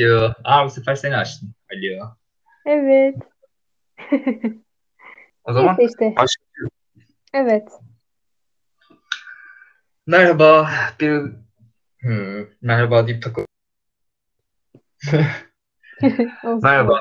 [0.00, 0.34] Alo.
[0.44, 1.54] Aa bu sefer seni açtım.
[1.72, 2.16] Alo.
[2.66, 3.16] Evet.
[5.44, 6.04] O zaman Neyse işte.
[6.16, 6.70] başlıyorum.
[7.34, 7.68] Evet.
[10.06, 10.70] Merhaba.
[11.00, 11.22] Bir
[12.00, 13.44] Hmm, merhaba deyip takıl.
[16.62, 17.00] Merhaba.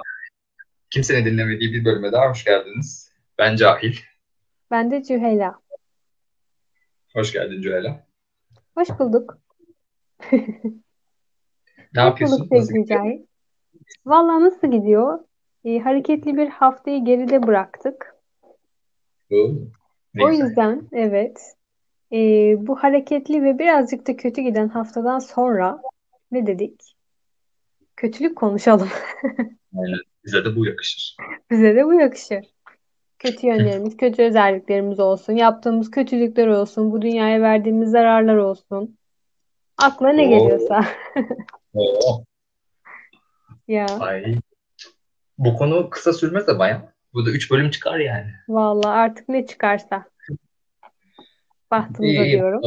[0.90, 3.12] Kimsenin dinlemediği bir bölüme daha hoş geldiniz.
[3.38, 3.96] Ben Cahil.
[4.72, 5.60] Ben de Cüheyla.
[7.14, 8.08] Hoş geldin Cüela.
[8.76, 9.38] Hoş bulduk.
[11.96, 12.48] Ne yapıyorsun?
[12.52, 13.20] Nasıl gidiyor?
[14.06, 15.20] Valla nasıl gidiyor?
[15.66, 18.16] Ee, hareketli bir haftayı geride bıraktık.
[19.32, 19.52] Oo,
[20.14, 20.46] Ne O güzel.
[20.46, 21.56] yüzden evet
[22.12, 25.82] ee, bu hareketli ve birazcık da kötü giden haftadan sonra
[26.32, 26.96] ne dedik?
[27.96, 28.90] Kötülük konuşalım.
[29.78, 30.00] Aynen.
[30.26, 31.18] Bize de bu yakışır.
[31.52, 32.46] Bize de bu yakışır.
[33.20, 38.98] Kötü yönlerimiz, kötü özelliklerimiz olsun, yaptığımız kötülükler olsun, bu dünyaya verdiğimiz zararlar olsun.
[39.78, 40.86] Aklına ne Oo, geliyorsa.
[41.80, 42.24] oo.
[43.68, 44.36] Ya Ay.
[45.38, 46.94] Bu konu kısa sürmez ama ya.
[47.14, 48.32] Bu da 3 bölüm çıkar yani.
[48.48, 50.06] vallahi artık ne çıkarsa
[51.72, 52.62] bahtımıza İyi diyorum.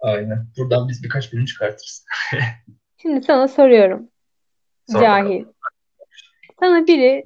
[0.00, 0.46] Aynen.
[0.56, 2.04] Buradan biz birkaç bölüm çıkartırız.
[3.02, 4.08] Şimdi sana soruyorum.
[4.88, 5.28] Sor bakalım.
[5.28, 5.44] Cahil.
[6.60, 7.24] Sana biri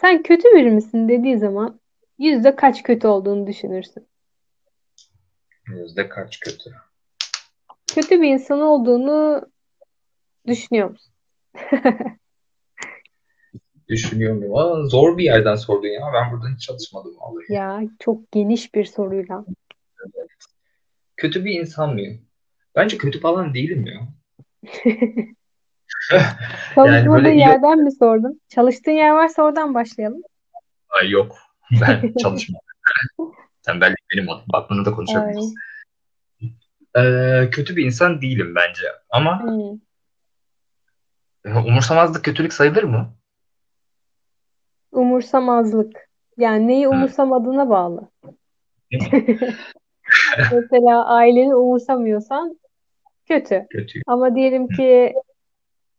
[0.00, 1.80] sen kötü biri misin dediği zaman
[2.18, 4.08] yüzde kaç kötü olduğunu düşünürsün?
[5.66, 6.70] Yüzde kaç kötü?
[7.94, 9.50] Kötü bir insan olduğunu
[10.46, 11.12] düşünüyor musun?
[13.88, 14.56] Düşünüyor muyum?
[14.56, 16.10] Aa, zor bir yerden sordun ya.
[16.14, 17.52] Ben buradan hiç çalışmadım vallahi.
[17.52, 19.44] Ya çok geniş bir soruyla.
[21.16, 22.22] Kötü bir insan mıyım?
[22.76, 24.08] Bence kötü falan değilim ya.
[26.12, 26.24] Yani
[26.74, 27.38] Çalışmadığın böyle iyi...
[27.38, 28.40] yerden mi sordun?
[28.48, 30.22] Çalıştığın yer varsa oradan başlayalım.
[30.88, 31.36] Ay yok.
[31.80, 32.60] Ben çalışmam.
[33.62, 34.44] Tembellik benim adım.
[34.52, 34.96] Bak bunu da Ay.
[34.96, 35.54] konuşabiliriz.
[36.96, 38.82] Ee, kötü bir insan değilim bence.
[39.10, 39.78] Ama Hmm.
[41.44, 43.14] E, umursamazlık kötülük sayılır mı?
[44.92, 46.08] Umursamazlık.
[46.36, 48.08] Yani neyi umursamadığına bağlı.
[50.52, 52.58] Mesela aileni umursamıyorsan
[53.28, 53.66] kötü.
[53.70, 54.00] Kötü.
[54.06, 55.14] Ama diyelim ki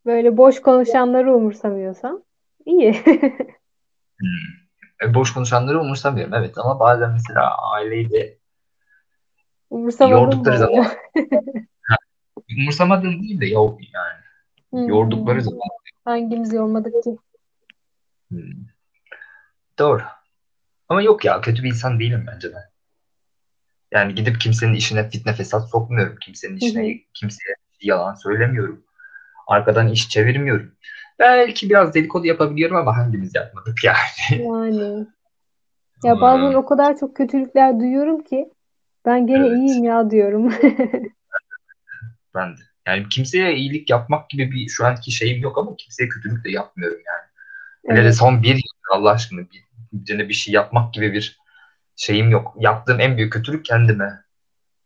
[0.06, 2.24] böyle boş konuşanları umursamıyorsan
[2.66, 2.94] iyi.
[4.20, 4.52] Hmm.
[5.04, 8.38] E, boş konuşanları umursamıyorum evet ama bazen mesela aileyi de
[10.00, 10.86] yordukları zaman
[12.58, 14.21] umursamadığım değil de yok yani
[14.86, 15.44] yordukları Hmm.
[15.44, 15.68] zaman
[16.06, 17.18] Hangimiz yormadık ki?
[18.32, 18.72] hmm,
[19.80, 20.04] doğru.
[20.90, 22.64] Ama yok ya kötü bir insan değilim bence ben.
[23.92, 26.18] Yani gidip kimsenin işine fitne fesat sokmuyorum.
[26.22, 28.84] Kimsenin işine kimseye yalan söylemiyorum.
[29.48, 30.76] Arkadan iş çevirmiyorum.
[31.20, 33.98] Belki biraz dedikodu yapabiliyorum ama hangimiz yapmadık yani.
[34.34, 35.08] Yani.
[36.04, 38.54] Ya bazen Hmm, o kadar çok kötülükler duyuyorum ki
[39.06, 40.54] ben gene evet iyiyim ya diyorum.
[42.34, 42.71] ben de.
[42.92, 47.00] Yani kimseye iyilik yapmak gibi bir şu anki şeyim yok ama kimseye kötülük de yapmıyorum
[47.06, 47.32] yani.
[47.88, 48.16] Hele de Evet.
[48.16, 49.64] son bir yıldır Allah aşkına bir,
[49.94, 51.40] birine bir şey yapmak gibi bir
[51.96, 52.56] şeyim yok.
[52.60, 54.24] Yaptığım en büyük kötülük kendime.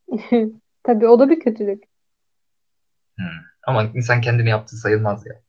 [0.83, 1.83] Tabii o da bir kötülük.
[3.17, 3.25] Hmm.
[3.67, 5.41] Ama insan kendine yaptığı sayılmaz ya.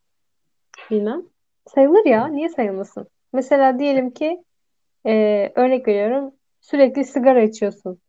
[0.91, 1.23] Bilmem.
[1.67, 2.29] Sayılır ya.
[2.29, 3.09] Niye sayılmasın?
[3.33, 4.45] Mesela diyelim ki
[5.07, 5.13] e,
[5.57, 8.01] örnek veriyorum sürekli sigara içiyorsun.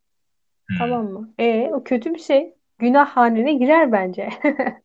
[0.68, 0.78] Hmm.
[0.78, 1.34] Tamam mı?
[1.40, 2.57] E, o kötü bir şey.
[2.80, 4.30] Günah hanene girer bence.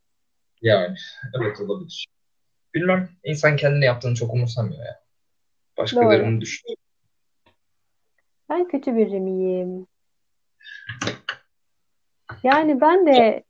[0.62, 0.96] Yani
[1.40, 2.06] evet olabilir.
[2.74, 3.08] Bilmem.
[3.24, 5.02] İnsan kendine yaptığını çok umursamıyor ya.
[5.76, 5.84] Doğru.
[5.84, 6.76] Başkalarının düşünüyor.
[8.48, 9.86] Ben kötü biri miyim?
[12.42, 13.42] Yani ben de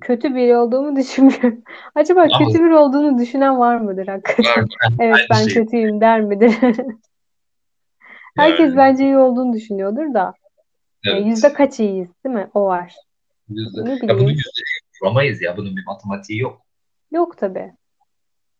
[0.00, 1.62] kötü biri olduğumu düşünmüyorum.
[1.94, 4.66] Acaba Ama kötü biri olduğunu düşünen var mıdır hakikaten?
[5.00, 5.54] Evet ben şey.
[5.54, 6.54] kötüyüm der midir?
[8.36, 10.34] Herkes Yani bence iyi olduğunu düşünüyordur da.
[11.06, 11.26] E, evet.
[11.26, 12.50] yüzde kaç iyiyiz değil mi?
[12.54, 12.94] O var.
[13.48, 13.84] Yüzde.
[13.84, 14.62] Ne Ya bunu yüzde
[15.02, 15.56] vuramayız ya.
[15.56, 16.62] Bunun bir matematiği yok.
[17.10, 17.72] Yok tabii.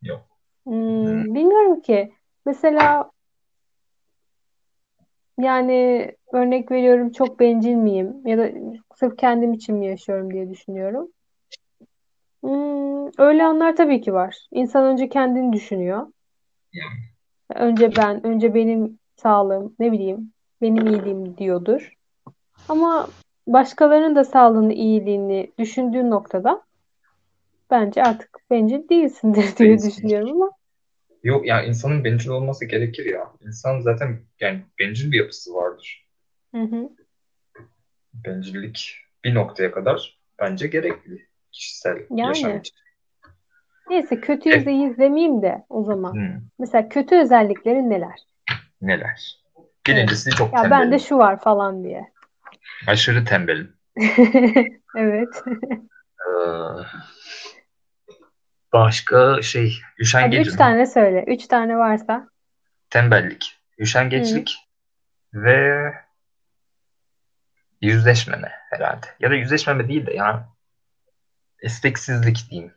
[0.03, 0.21] Yok.
[0.65, 1.35] Hmm, Hmm.
[1.35, 2.13] bilmiyorum ki.
[2.47, 3.11] Mesela
[5.39, 8.27] yani örnek veriyorum çok bencil miyim?
[8.27, 8.51] Ya da
[8.95, 11.09] sırf kendim için mi yaşıyorum diye düşünüyorum.
[12.41, 14.37] Hmm, öyle anlar tabii ki var.
[14.51, 16.07] İnsan önce kendini düşünüyor.
[16.73, 17.17] Yani
[17.55, 20.33] Önce ben, önce benim sağlığım, ne bileyim,
[20.63, 21.96] benim iyiliğim diyordur.
[22.69, 23.15] Ama
[23.47, 26.63] başkalarının da sağlığını, iyiliğini düşündüğün noktada
[27.71, 29.83] bence artık bencil değilsindir diye değilsin.
[29.83, 30.51] düşünüyorum ama
[31.23, 33.33] Yok ya insanın bencil olması gerekir ya.
[33.41, 36.07] İnsan zaten yani bencil bir yapısı vardır.
[36.55, 36.97] hı hı,
[38.15, 42.77] Bencillik bir noktaya kadar bence gerekli kişisel yaşam yani için.
[43.87, 46.19] neyse kötüyüz E, de iyiyiz demeyeyim de o zaman.
[46.19, 48.27] hmm, Mesela kötü özellikleri neler?
[48.81, 49.37] neler?
[49.89, 50.11] Evet.
[50.11, 50.99] Birincisi çok Ya bende tembelim.
[50.99, 52.13] şu var falan diye.
[52.87, 53.77] Aşırı tembelim.
[54.97, 55.43] Evet.
[56.27, 56.31] Ee,
[58.73, 61.25] Başka şey Hadi üşengecim, üç tane söyle.
[61.27, 62.29] Üç tane varsa.
[62.91, 63.83] tembellik, Hı.
[63.83, 64.57] üşengeçlik
[65.35, 65.93] ve
[67.81, 69.07] yüzleşmeme herhalde.
[69.21, 70.49] Ya da yüzleşmeme değil de ya
[71.63, 72.75] isteksizlik diyeyim.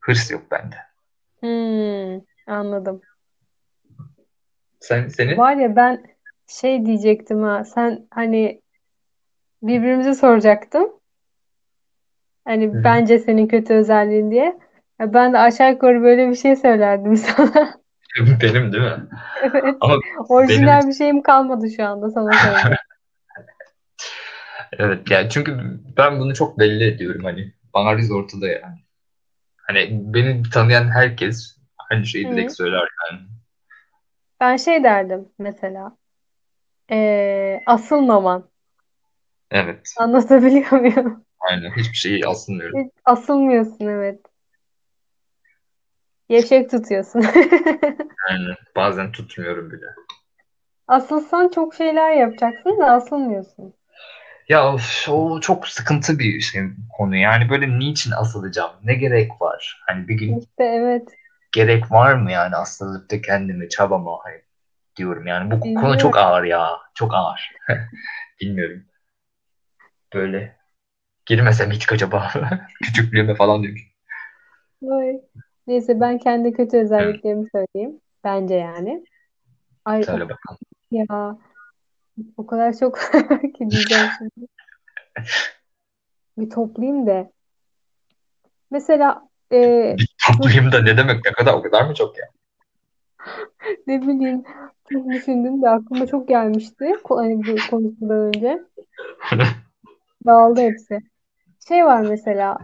[0.00, 0.76] Hırs yok bende.
[1.40, 3.00] Hmm, anladım.
[4.80, 5.36] Sen senin?
[5.38, 6.04] Var ya ben
[6.46, 7.64] şey diyecektim ha.
[7.64, 8.62] Sen hani
[9.68, 10.92] birbirimize soracaktım.
[12.44, 12.84] Hani hı.
[12.84, 14.58] bence senin kötü özelliğin diye.
[15.00, 17.74] Ya ben de aşağı yukarı böyle bir şey söylerdim sana.
[18.42, 19.08] Benim değil mi?
[19.42, 19.76] Evet.
[19.80, 22.78] Ama benim Orijinal bir şeyim kalmadı şu anda sana söyleyeyim.
[24.78, 28.78] evet yani çünkü ben bunu çok belli ediyorum hani bariz ortada yani.
[29.56, 31.56] Hani beni tanıyan herkes
[31.90, 32.54] aynı şeyi direkt Hı.
[32.54, 33.20] söyler yani.
[34.40, 35.96] Ben şey derdim mesela.
[36.90, 38.48] Ee, asılmaman.
[39.54, 39.94] Evet.
[39.98, 41.24] Anlatabiliyor muyum?
[41.40, 41.70] Aynen.
[41.70, 42.84] Hiçbir şeyi asılmıyorum.
[42.84, 44.20] Hiç asılmıyorsun evet.
[46.28, 47.20] Gevşek tutuyorsun.
[48.30, 48.56] Aynen.
[48.76, 49.86] Bazen tutmuyorum bile.
[50.88, 53.74] Asılsan çok şeyler yapacaksın da asılmıyorsun.
[54.48, 54.74] Ya
[55.10, 56.62] o çok sıkıntı bir şey
[56.96, 57.16] konu.
[57.16, 58.72] Yani böyle niçin asılacağım?
[58.84, 59.82] Ne gerek var?
[59.86, 61.08] Hani bir gün İşte evet.
[61.52, 64.40] gerek var mı yani asılıp da kendimi çabama hani
[64.96, 65.26] diyorum.
[65.26, 65.98] Yani bu konu Bilmiyorum.
[65.98, 66.68] çok ağır ya.
[66.94, 67.52] Çok ağır.
[68.40, 68.84] Bilmiyorum.
[70.14, 70.56] Böyle
[71.26, 72.32] girmesem hiç acaba
[72.82, 73.82] küçüklüğüme falan diyorum.
[74.90, 75.20] Ay.
[75.66, 78.00] Neyse ben kendi kötü özelliklerimi söyleyeyim.
[78.24, 79.04] Bence yani.
[79.84, 80.58] Ay Söyle bakalım.
[80.90, 81.36] ya
[82.36, 82.98] o kadar çok
[83.58, 84.46] ki diyeceğim şimdi.
[86.38, 87.30] Bir toplayayım da.
[88.70, 92.24] Mesela e, Bir toplayayım da ne demek ne kadar o kadar mı çok ya?
[93.86, 94.42] ne bileyim
[94.92, 96.96] çok düşündüm de aklıma çok gelmişti.
[97.08, 98.64] Hani bu konuşmadan önce.
[100.26, 101.00] Dağıldı hepsi.
[101.68, 102.58] Şey var mesela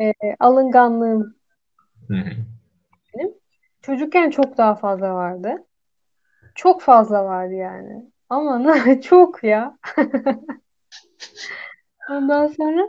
[0.00, 1.34] e, alınganlığım
[2.08, 2.30] Hı hı.
[3.14, 3.34] benim.
[3.82, 5.64] Çocukken çok daha fazla vardı.
[6.54, 8.10] Çok fazla vardı yani.
[8.28, 9.78] Ama çok ya.
[12.10, 12.88] Ondan sonra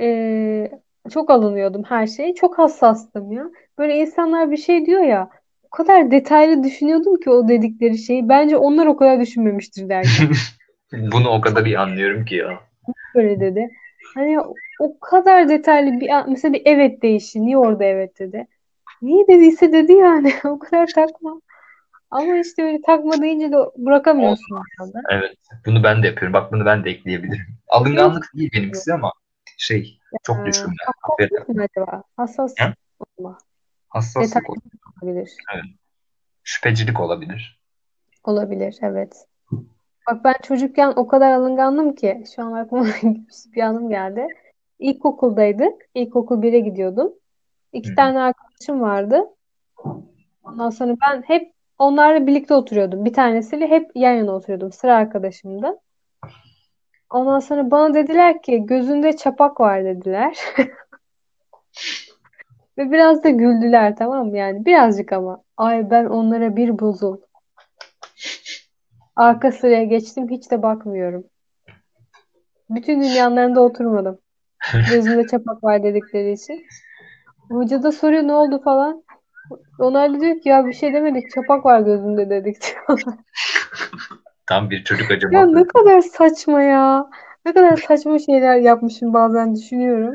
[0.00, 0.70] e,
[1.10, 2.34] çok alınıyordum her şeye.
[2.34, 3.50] Çok hassastım ya.
[3.78, 5.30] Böyle insanlar bir şey diyor ya.
[5.62, 8.28] O kadar detaylı düşünüyordum ki o dedikleri şeyi.
[8.28, 10.28] Bence onlar o kadar düşünmemiştir derken.
[11.12, 12.60] Bunu o kadar iyi anlıyorum ki ya.
[13.16, 13.70] Böyle dedi.
[14.14, 14.40] Hani
[14.80, 17.42] o kadar detaylı bir mesela bir evet deyişi.
[17.46, 18.46] Niye orada evet dedi?
[19.02, 20.32] Niye dediyse dedi yani.
[20.44, 21.40] O kadar takma.
[22.10, 24.98] Ama işte öyle takma deyince de bırakamıyorsun herhalde.
[25.10, 25.36] Evet.
[25.66, 26.32] Bunu ben de yapıyorum.
[26.32, 27.46] Bak bunu ben de ekleyebilirim.
[27.68, 29.12] Alınganlık değil benimkisi ama
[29.56, 31.64] şey çok Ee, mı takma.
[31.64, 32.02] acaba?
[32.16, 32.74] Hassas Ha?
[33.18, 33.38] olma.
[33.88, 34.44] Hassaslık
[35.02, 35.30] olabilir.
[35.54, 35.64] evet.
[36.42, 37.60] Şüphecilik olabilir.
[38.24, 39.26] Olabilir, evet.
[40.06, 42.86] Bak ben çocukken o kadar alıngandım ki şu an aklıma
[43.54, 44.28] bir anım geldi.
[44.78, 45.82] İlkokuldaydık.
[45.94, 47.14] İlkokul 1'e gidiyordum.
[47.72, 47.94] İki hı.
[47.94, 49.24] tane arkadaşım vardı.
[50.44, 53.04] Ondan sonra ben hep onlarla birlikte oturuyordum.
[53.04, 54.72] Bir tanesiyle hep yan yana oturuyordum.
[54.72, 55.78] Sıra arkadaşımdı.
[57.10, 60.38] Ondan sonra bana dediler ki gözünde çapak var dediler.
[62.78, 64.36] Ve biraz da güldüler tamam mı?
[64.36, 65.42] Yani birazcık ama.
[65.56, 67.16] Ay ben onlara bir bozul.
[69.16, 71.24] Arka sıraya geçtim hiç de bakmıyorum.
[72.70, 74.18] Bütün gün yanlarında oturmadım.
[74.90, 76.66] Gözünde çapak var dedikleri için.
[77.48, 79.04] Hoca da soruyor ne oldu falan.
[79.78, 82.56] Onlar diyor ki ya bir şey demedik çapak var gözünde dedik.
[84.46, 87.10] Tam bir çocuk Ya ne kadar saçma ya.
[87.46, 90.14] Ne kadar saçma şeyler yapmışım bazen düşünüyorum.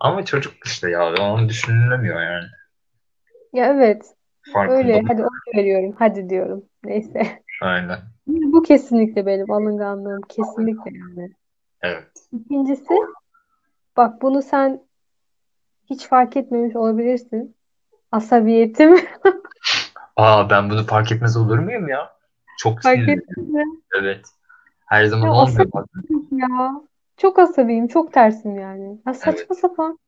[0.00, 1.14] Ama çocuk işte ya.
[1.14, 2.46] Onu düşünülemiyor yani.
[3.52, 5.10] Ya evet öyle Farkındalık.
[5.10, 6.64] hadi onu veriyorum hadi diyorum.
[6.84, 7.43] Neyse.
[7.62, 7.98] Aynen.
[8.26, 11.30] Bu kesinlikle benim alınganlığım kesinlikle yani.
[11.82, 12.10] Evet.
[12.32, 12.94] İkincisi
[13.96, 14.80] bak bunu sen
[15.90, 17.56] hiç fark etmemiş olabilirsin.
[18.12, 18.96] Asabiyetim.
[20.16, 22.16] Aa ben bunu fark etmez olur muyum ya?
[22.58, 23.64] Çok Fark ettin mi?
[24.00, 24.26] Evet.
[24.86, 25.66] Her zaman Ya olmuyor
[26.30, 26.82] ya.
[27.16, 28.88] Çok asabiyim, çok tersim yani.
[28.88, 29.16] Ya Evet.
[29.16, 29.98] saçma sapan.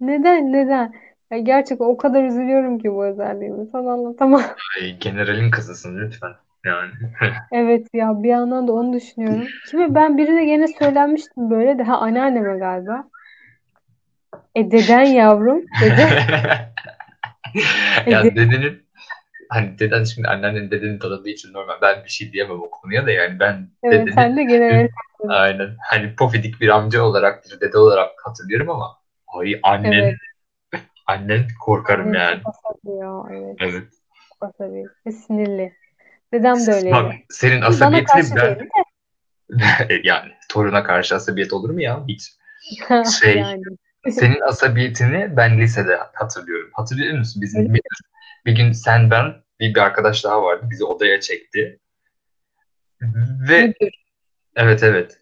[0.00, 0.94] Neden, neden?
[1.30, 3.66] Ya gerçekten o kadar üzülüyorum ki bu özelliğimi.
[3.72, 4.42] Sana anlatamam.
[4.80, 6.32] Ay, generalin kızısın lütfen.
[6.68, 6.92] Yani.
[7.52, 9.48] Evet ya bir yandan da onu düşünüyorum.
[9.70, 13.04] Kime ben birine gene söylenmiştim böyle de ha anneanneme galiba.
[14.54, 16.02] E deden yavrum dedi.
[18.06, 18.82] E Ya de- dedenin
[19.48, 21.74] hani deden şimdi anneannenin dedenin tanıdığı için normal.
[21.82, 24.88] Ben bir şey diyemem o konuya da yani ben evet dedenin sen de gene
[25.28, 28.98] aynen hani pofidik bir amca olarak bir dede olarak hatırlıyorum ama
[29.28, 30.14] ay annen evet.
[31.06, 32.40] annen korkarım Evet, yani.
[32.84, 33.22] ya.
[33.30, 33.84] Evet Evet.
[34.40, 34.84] asabi.
[35.06, 35.72] Ve sinirli.
[36.32, 36.94] Dedem de öyleydi.
[36.94, 38.70] Bak senin asabiyetini ben değil
[40.04, 42.32] yani toruna karşı asabiyet olur mu ya hiç?
[43.20, 43.62] Şey Yani.
[44.10, 46.70] senin asabiyetini ben lisede hatırlıyorum.
[46.72, 47.42] Hatırlıyor musun?
[47.42, 47.80] Bizim Öyle bir,
[48.46, 50.66] bir gün sen ben bir, bir arkadaş daha vardı.
[50.70, 51.78] Bizi odaya çekti.
[53.48, 53.94] Ve Müdür.
[54.56, 55.20] evet evet.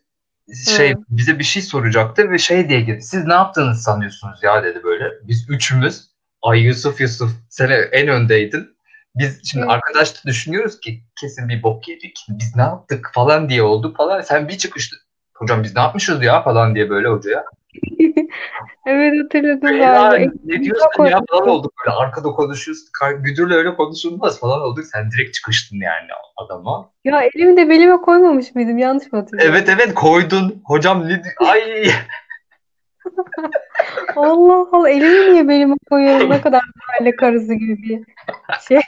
[0.77, 1.01] Şey Ha.
[1.09, 3.03] bize bir şey soracaktı ve şey diye girdi.
[3.03, 5.05] Siz ne yaptığınızı sanıyorsunuz ya dedi böyle.
[5.23, 6.11] Biz üçümüz
[6.43, 8.76] ay Yusuf Yusuf sen en öndeydin.
[9.19, 9.75] Biz şimdi Evet.
[9.75, 12.27] arkadaşla düşünüyoruz ki kesin bir bok yedik.
[12.29, 14.21] Biz ne yaptık falan diye oldu falan.
[14.21, 14.97] Sen bir çıkıştı.
[15.35, 17.45] Hocam biz ne yapmışız ya falan diye böyle hocaya.
[18.87, 19.87] Evet hatırladım galiba.
[19.87, 22.83] "Aa, ne diyorsun ya falan olduk böyle arkada konuşuyoruz.
[23.21, 24.85] Müdürle öyle konuşulmaz falan olduk.
[24.85, 26.91] Sen direkt çıkıştın yani adama.
[27.05, 28.79] Ya elimi de belime koymamış mıydım?
[28.79, 29.55] Yanlış mı hatırlıyorum?
[29.55, 30.63] Evet evet koydun.
[30.65, 31.61] Hocam ne ay
[34.17, 36.31] Allah Allah elimi niye belime koyuyorum?
[36.31, 38.05] Ne kadar mahalle karısı gibi bir
[38.69, 38.81] şey.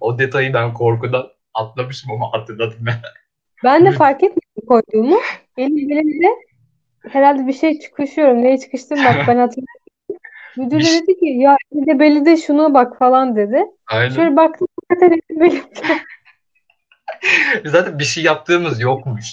[0.00, 2.94] o detayı ben korkudan atlamışım ama hatırladım ben.
[3.64, 5.20] Ben de fark etmedim koyduğumu.
[5.56, 6.28] Elim belimde
[7.08, 8.42] herhalde bir şey çıkışıyorum.
[8.42, 9.84] Neye çıkıştım bak ben hatırlıyorum.
[10.56, 13.64] Müdür de şey- dedi ki ya elinde belli de şuna bak falan dedi.
[13.86, 14.14] Aynen.
[14.14, 16.00] Şöyle baktım zaten elim belimde.
[17.64, 19.24] Zaten bir şey yaptığımız yokmuş.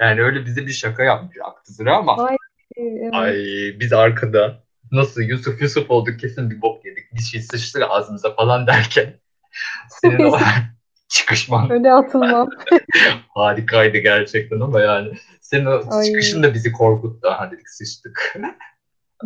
[0.00, 2.36] Yani öyle bize bir şaka yapmış sıra ama Ay,
[2.76, 3.14] evet.
[3.14, 3.34] ay
[3.80, 4.62] biz arkada
[4.92, 7.14] nasıl Yusuf Yusuf olduk kesin bir bok yedik.
[7.14, 9.14] Bir şey sıçtı ağzımıza falan derken
[10.02, 10.38] senin o
[11.08, 12.48] çıkışman Öyle atılmam.
[13.34, 16.06] harikaydı gerçekten ama yani senin o Ay.
[16.06, 17.28] çıkışın da bizi korkuttu.
[17.30, 18.36] Ha dedik sıçtık.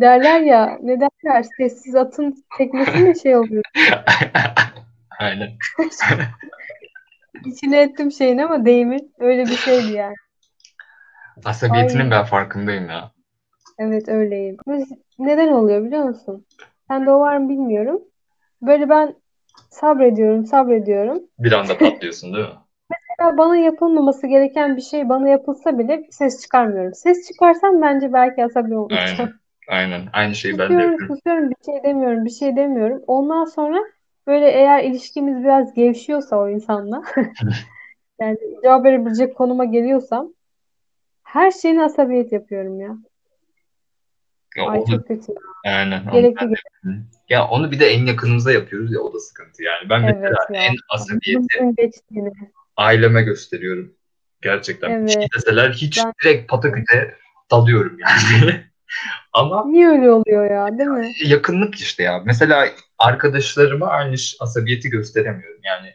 [0.01, 3.63] Derler ya ne derler sessiz atın tekmesi mi şey oluyor?
[5.19, 5.49] Aynen.
[7.45, 10.15] İçine ettim şeyin ama deyimin öyle bir şeydi yani.
[11.45, 12.11] Asabiyetinin Ay.
[12.11, 13.14] ben farkındayım ya.
[13.77, 14.57] Evet öyleyim.
[14.67, 14.83] Ve
[15.19, 16.45] Neden oluyor biliyor musun?
[16.87, 18.01] Sende o var mı bilmiyorum.
[18.61, 19.15] Böyle ben
[19.69, 21.23] sabrediyorum, sabrediyorum.
[21.39, 22.51] Bir anda patlıyorsun değil mi?
[23.19, 26.93] Ya bana yapılmaması gereken bir şey bana yapılsa bile ses çıkarmıyorum.
[26.93, 29.05] Ses çıkarsam bence belki asabi olacağım.
[29.19, 29.33] Aynen.
[29.67, 30.07] Aynen.
[30.13, 31.07] Aynı şeyi ben de yapıyorum.
[31.07, 33.03] susuyorum, bir şey demiyorum, bir şey demiyorum.
[33.07, 33.79] Ondan sonra
[34.27, 37.03] böyle eğer ilişkimiz biraz gevşiyorsa o insanla,
[38.19, 40.33] yani cevap verebilecek konuma geliyorsam,
[41.23, 42.97] her şeyini asabiyet yapıyorum ya.
[44.57, 45.33] Ya Ay onu, çok kötü.
[45.65, 46.11] aynen.
[46.11, 46.55] Gerekli gibi.
[47.29, 49.89] Ya onu bir de en yakınımıza yapıyoruz ya o da sıkıntı yani.
[49.89, 50.61] Ben Evet mesela ya.
[50.65, 51.91] en asabiyeti
[52.77, 53.93] aileme gösteriyorum.
[54.41, 55.05] Gerçekten.
[55.07, 55.29] Bir şey Evet.
[55.37, 57.15] deseler hiç Ben- direkt pataküte
[57.51, 58.63] dalıyorum yani.
[59.33, 61.11] Ama Niye öyle oluyor ya, değil mi?
[61.25, 62.21] yakınlık işte ya.
[62.25, 62.67] Mesela
[62.99, 65.61] arkadaşlarıma aynı asabiyeti gösteremiyorum.
[65.63, 65.93] Yani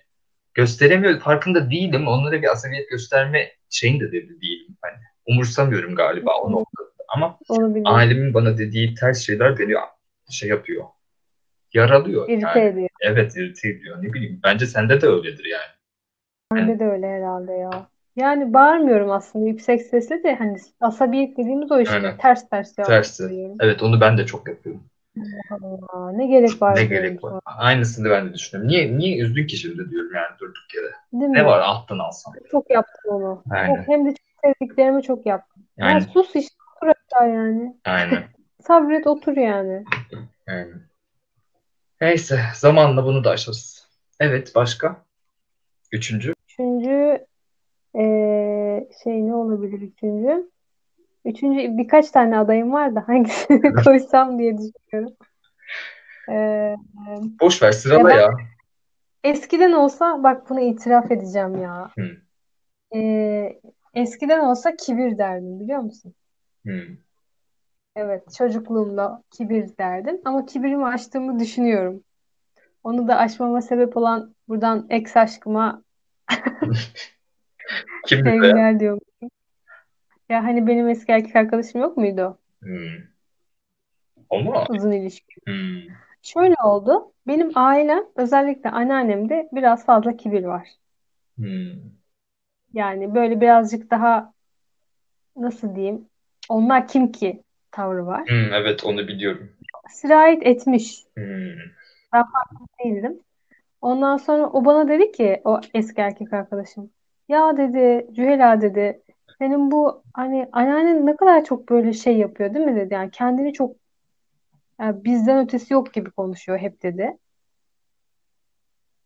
[0.54, 1.20] gösteremiyorum.
[1.20, 2.08] Farkında değilim.
[2.08, 4.76] Onlara bir asabiyet gösterme şeyinde de değilim.
[4.82, 4.94] Hani
[5.26, 6.89] umursamıyorum galiba o noktada.
[7.10, 7.38] Ama
[7.84, 9.74] ailemin bana dediği ters şeyler beni
[10.30, 10.84] şey yapıyor.
[11.74, 12.68] Yaralıyor İrite yani.
[12.68, 12.88] ediyor.
[13.00, 14.02] Evet irite ediyor.
[14.02, 14.40] Ne bileyim.
[14.44, 15.70] Bence sende de öyledir yani.
[16.54, 17.70] Bende de öyle herhalde ya.
[18.16, 21.94] Yani bağırmıyorum aslında yüksek sesle de hani asabiyet dediğimiz o işte.
[21.94, 22.16] Aynen.
[22.16, 23.50] Ters ters cevap Tersi.
[23.60, 24.82] Evet onu ben de çok yapıyorum.
[25.92, 27.30] Aa, ne gerek var Ne gerek var?
[27.30, 27.40] sonra.
[27.44, 28.68] Aynısını ben de düşünüyorum.
[28.70, 30.92] Niye niye üzdün ki şimdi diyorum yani durduk yere.
[31.12, 31.46] Değil Ne mi?
[31.48, 32.34] var alttan alsam.
[32.50, 33.42] Çok yaptım onu.
[33.50, 33.76] Aynen.
[33.76, 35.62] Çok, hem de çok sevdiklerimi çok yaptım.
[35.76, 35.98] Ya Aynen.
[36.00, 37.76] sus işte otur aşağı yani.
[37.84, 38.24] Aynen.
[38.66, 39.84] Sabret otur yani.
[40.48, 40.82] Aynen.
[42.00, 43.88] Neyse zamanla bunu da aşarız.
[44.20, 45.04] Evet başka?
[45.92, 46.34] Üçüncü.
[46.48, 47.26] Üçüncü
[47.94, 50.50] eee, şey ne olabilir üçüncü?
[51.24, 55.16] Üçüncü birkaç tane adayım var da hangisini koysam diye düşünüyorum.
[56.28, 56.76] Eee,
[57.40, 58.30] Boş ver sırala Ya ya.
[59.24, 61.90] eskiden olsa bak bunu itiraf edeceğim ya.
[61.98, 62.02] Hı.
[62.94, 63.60] Eee,
[63.94, 66.14] eskiden olsa kibir derdim biliyor musun?
[66.64, 66.96] Hmm.
[67.96, 72.04] Evet, çocukluğumda kibir derdim ama kibirimi aştığımı düşünüyorum.
[72.84, 75.82] Onu da aşmama sebep olan buradan ex aşkıma
[76.70, 76.78] ya?
[78.08, 79.00] sevgiler diyorum.
[80.28, 82.38] Ya hani benim eski erkek arkadaşım yok muydu?
[82.60, 83.10] Hmm.
[84.30, 84.64] Mu?
[84.70, 85.34] Uzun ilişki.
[85.46, 85.94] Hmm.
[86.22, 87.12] Şöyle oldu.
[87.26, 90.68] Benim ailem özellikle anneannemde biraz fazla kibir var.
[91.36, 91.72] Hmm.
[92.72, 94.32] Yani böyle birazcık daha
[95.36, 96.09] nasıl diyeyim?
[96.50, 98.28] Onlar kim ki tavrı var.
[98.28, 99.52] Hmm, evet onu biliyorum.
[99.88, 101.04] Sirayet etmiş.
[101.14, 102.24] Hmm.
[102.84, 103.20] değildim.
[103.80, 106.90] Ondan sonra o bana dedi ki o eski erkek arkadaşım
[107.28, 109.02] ya dedi Cühela dedi
[109.38, 113.52] senin bu hani anneannen ne kadar çok böyle şey yapıyor değil mi dedi yani kendini
[113.52, 113.76] çok
[114.80, 117.16] yani bizden ötesi yok gibi konuşuyor hep dedi.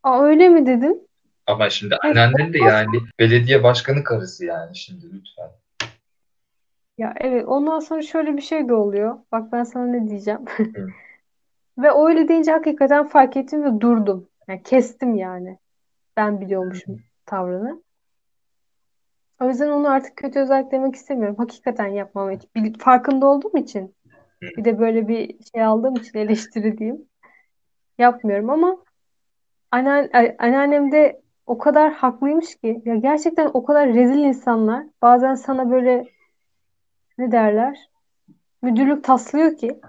[0.03, 0.99] Aa öyle mi dedim.
[1.47, 5.64] Ama şimdi anneannen de yani belediye başkanı karısı yani şimdi lütfen.
[6.97, 9.17] Ya evet ondan sonra şöyle bir şey de oluyor.
[9.31, 10.45] Bak ben sana ne diyeceğim.
[10.57, 10.87] Hı.
[11.77, 14.29] Ve öyle deyince hakikaten fark ettim ve durdum.
[14.47, 15.59] Yani kestim yani.
[16.17, 17.83] Ben biliyormuşum tavrını.
[19.41, 21.35] O yüzden onu artık kötü özellik demek istemiyorum.
[21.37, 22.29] Hakikaten yapmam.
[22.55, 23.95] Bil- Farkında olduğum için
[24.57, 27.09] Bir de böyle bir şey aldığım için eleştiri diyeyim.
[27.97, 28.77] Yapmıyorum ama
[29.71, 32.81] anneannem, anneannem de o kadar haklıymış ki.
[32.85, 34.85] Ya gerçekten o kadar rezil insanlar.
[35.01, 36.05] Bazen sana böyle
[37.17, 37.77] ne derler?
[38.61, 39.79] Müdürlük taslıyor ki.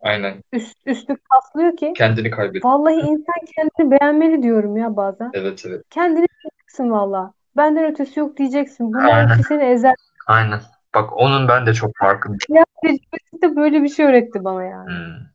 [0.00, 0.42] Aynen.
[0.52, 1.92] Üst, üstlük taslıyor ki.
[1.96, 2.64] Kendini kaybediyor.
[2.64, 5.30] Vallahi insan kendini beğenmeli diyorum ya bazen.
[5.34, 5.82] Evet evet.
[5.90, 7.32] Kendini diyeceksin valla.
[7.56, 8.86] Benden ötesi yok diyeceksin.
[8.92, 9.94] Bunlar hepsi seni ezer.
[10.26, 10.60] Aynen.
[10.94, 12.40] Bak onun ben de çok farkındayım.
[12.48, 14.86] Ya tecrübesi de böyle bir şey öğretti bana yani.
[14.90, 15.26] Hmm,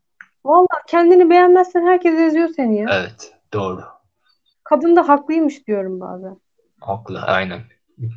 [0.46, 2.88] Valla kendini beğenmezsen herkes eziyor seni ya.
[2.92, 3.34] Evet.
[3.54, 3.82] Doğru.
[4.64, 6.38] Kadın da haklıymış diyorum bazen.
[6.80, 7.22] Haklı.
[7.22, 7.60] Aynen.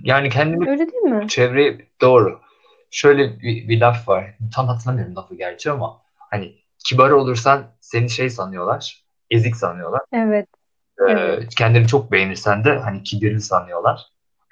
[0.04, 1.28] Yani kendimi Öyle değil mi?
[1.28, 2.40] çevre doğru.
[2.92, 4.38] Şöyle bir, bir laf var.
[4.54, 6.56] Tam hatırlamıyorum lafı gerçi ama hani
[6.88, 9.04] kibar olursan seni şey sanıyorlar.
[9.30, 10.00] Ezik sanıyorlar.
[10.12, 10.49] Evet.
[11.08, 11.54] Ee, Evet.
[11.54, 14.00] kendini çok beğenirsen de hani kibirli sanıyorlar.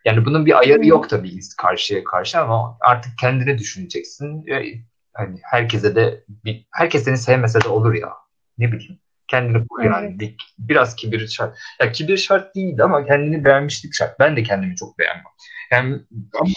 [0.04, 4.46] Yani bunun bir ayarı yok tabii karşıya karşı ama artık kendini düşüneceksin.
[4.46, 8.12] Ee, Hani herkese de bir, herkes seni sevmese de olur ya.
[8.58, 8.98] Ne bileyim.
[9.30, 10.06] Kendini koru yani.
[10.06, 10.20] Evet.
[10.20, 11.58] Bir- biraz kibir şart.
[11.80, 14.20] Ya kibir şart değil ama kendini beğenmişlik şart.
[14.20, 15.24] Ben de kendimi çok beğenmem.
[15.72, 16.00] Yani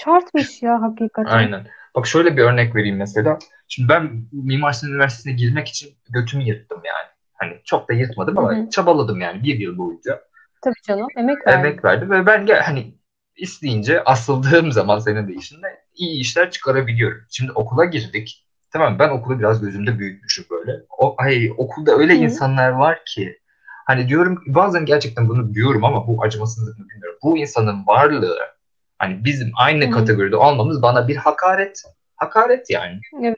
[0.04, 1.32] Şartmış ya hakikaten.
[1.32, 1.68] Aynen.
[1.96, 3.40] Bak şöyle bir örnek vereyim mesela.
[3.68, 7.08] Şimdi ben Mimar Sinan Üniversitesi'ne girmek için götümü yırttım yani.
[7.34, 8.70] Hani çok da yırtmadım ama Hı hı.
[8.70, 10.22] çabaladım yani bir yıl boyunca.
[10.64, 11.08] Tabii canım.
[11.18, 11.66] Emek verdim.
[11.66, 12.94] Emek verdim ve ben gel hani
[13.36, 17.22] isteyince asıldığım zaman senin de işinde iyi işler çıkarabiliyorum.
[17.30, 18.43] Şimdi okula girdik.
[18.74, 20.72] Tamam ben okulu biraz gözümde büyütmüşüm böyle.
[20.98, 22.18] O, ay, okulda öyle Hı.
[22.18, 23.40] insanlar var ki
[23.86, 27.20] hani diyorum bazen gerçekten bunu diyorum ama bu acımasızlık mı bilmiyorum.
[27.24, 28.38] Bu insanın varlığı
[29.00, 29.92] hani bizim aynı Hı.
[29.92, 31.84] kategoride olmamız bana bir hakaret.
[32.16, 33.00] Hakaret yani.
[33.24, 33.38] Evet.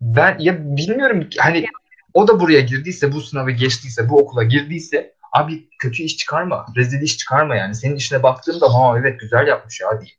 [0.00, 1.66] Ben ya bilmiyorum hani
[2.14, 6.66] o da buraya girdiyse bu sınavı geçtiyse bu okula girdiyse abi kötü iş çıkarma.
[6.76, 7.74] Rezil iş çıkarma yani.
[7.74, 10.18] Senin işine baktığımda ha evet güzel yapmış ya diyeyim.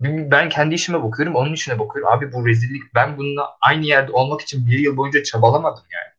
[0.00, 2.12] Ben kendi işime bakıyorum, onun işine bakıyorum.
[2.12, 2.82] Abi bu rezillik.
[2.94, 6.10] Ben bununla aynı yerde olmak için bir yıl boyunca çabalamadım yani.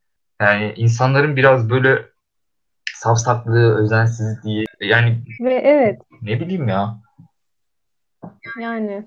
[0.41, 2.05] Yani insanların biraz böyle
[2.93, 7.01] savsaklığı, özensizliği yani Ve evet ne bileyim ya.
[8.59, 9.05] yani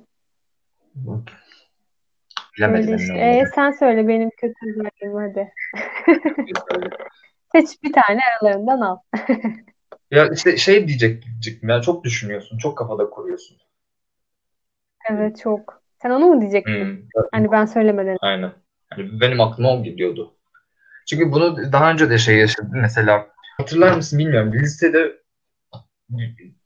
[2.56, 3.14] Bilemedim işte.
[3.14, 5.52] Ee, sen söyle benim kötü özelliğim hadi.
[7.52, 8.98] Seç bir tane aralarından al.
[10.10, 13.56] Ya işte şey diyecektim ya çok düşünüyorsun, çok kafada kuruyorsun.
[15.10, 15.82] Evet çok.
[16.02, 16.84] Sen onu mu diyecektin?
[16.84, 16.98] Hmm.
[17.32, 18.16] Hani ben söylemeden.
[18.20, 18.52] Aynen.
[18.90, 20.34] Hani benim aklıma o geliyordu.
[21.06, 22.72] Çünkü bunu daha önce de şey yaşadım.
[22.74, 24.52] Mesela hatırlar mısın bilmiyorum.
[24.52, 25.12] Lisede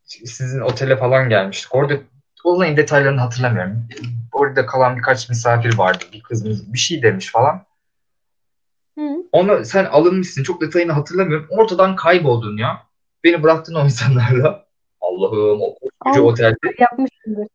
[0.04, 1.74] sizin otele falan gelmiştik.
[1.74, 1.94] Orada
[2.44, 3.88] olayın detaylarını hatırlamıyorum.
[4.32, 6.04] Orada kalan birkaç misafir vardı.
[6.12, 7.66] Bir kızımız bir şey demiş falan.
[8.98, 9.02] Hı.
[9.32, 10.42] Onu sen alınmışsın.
[10.42, 11.46] Çok detayını hatırlamıyorum.
[11.50, 12.82] Ortadan kayboldun ya.
[13.24, 14.66] Beni bıraktın o insanlarla.
[15.00, 16.22] Allah'ım o Allah.
[16.22, 16.56] otelde.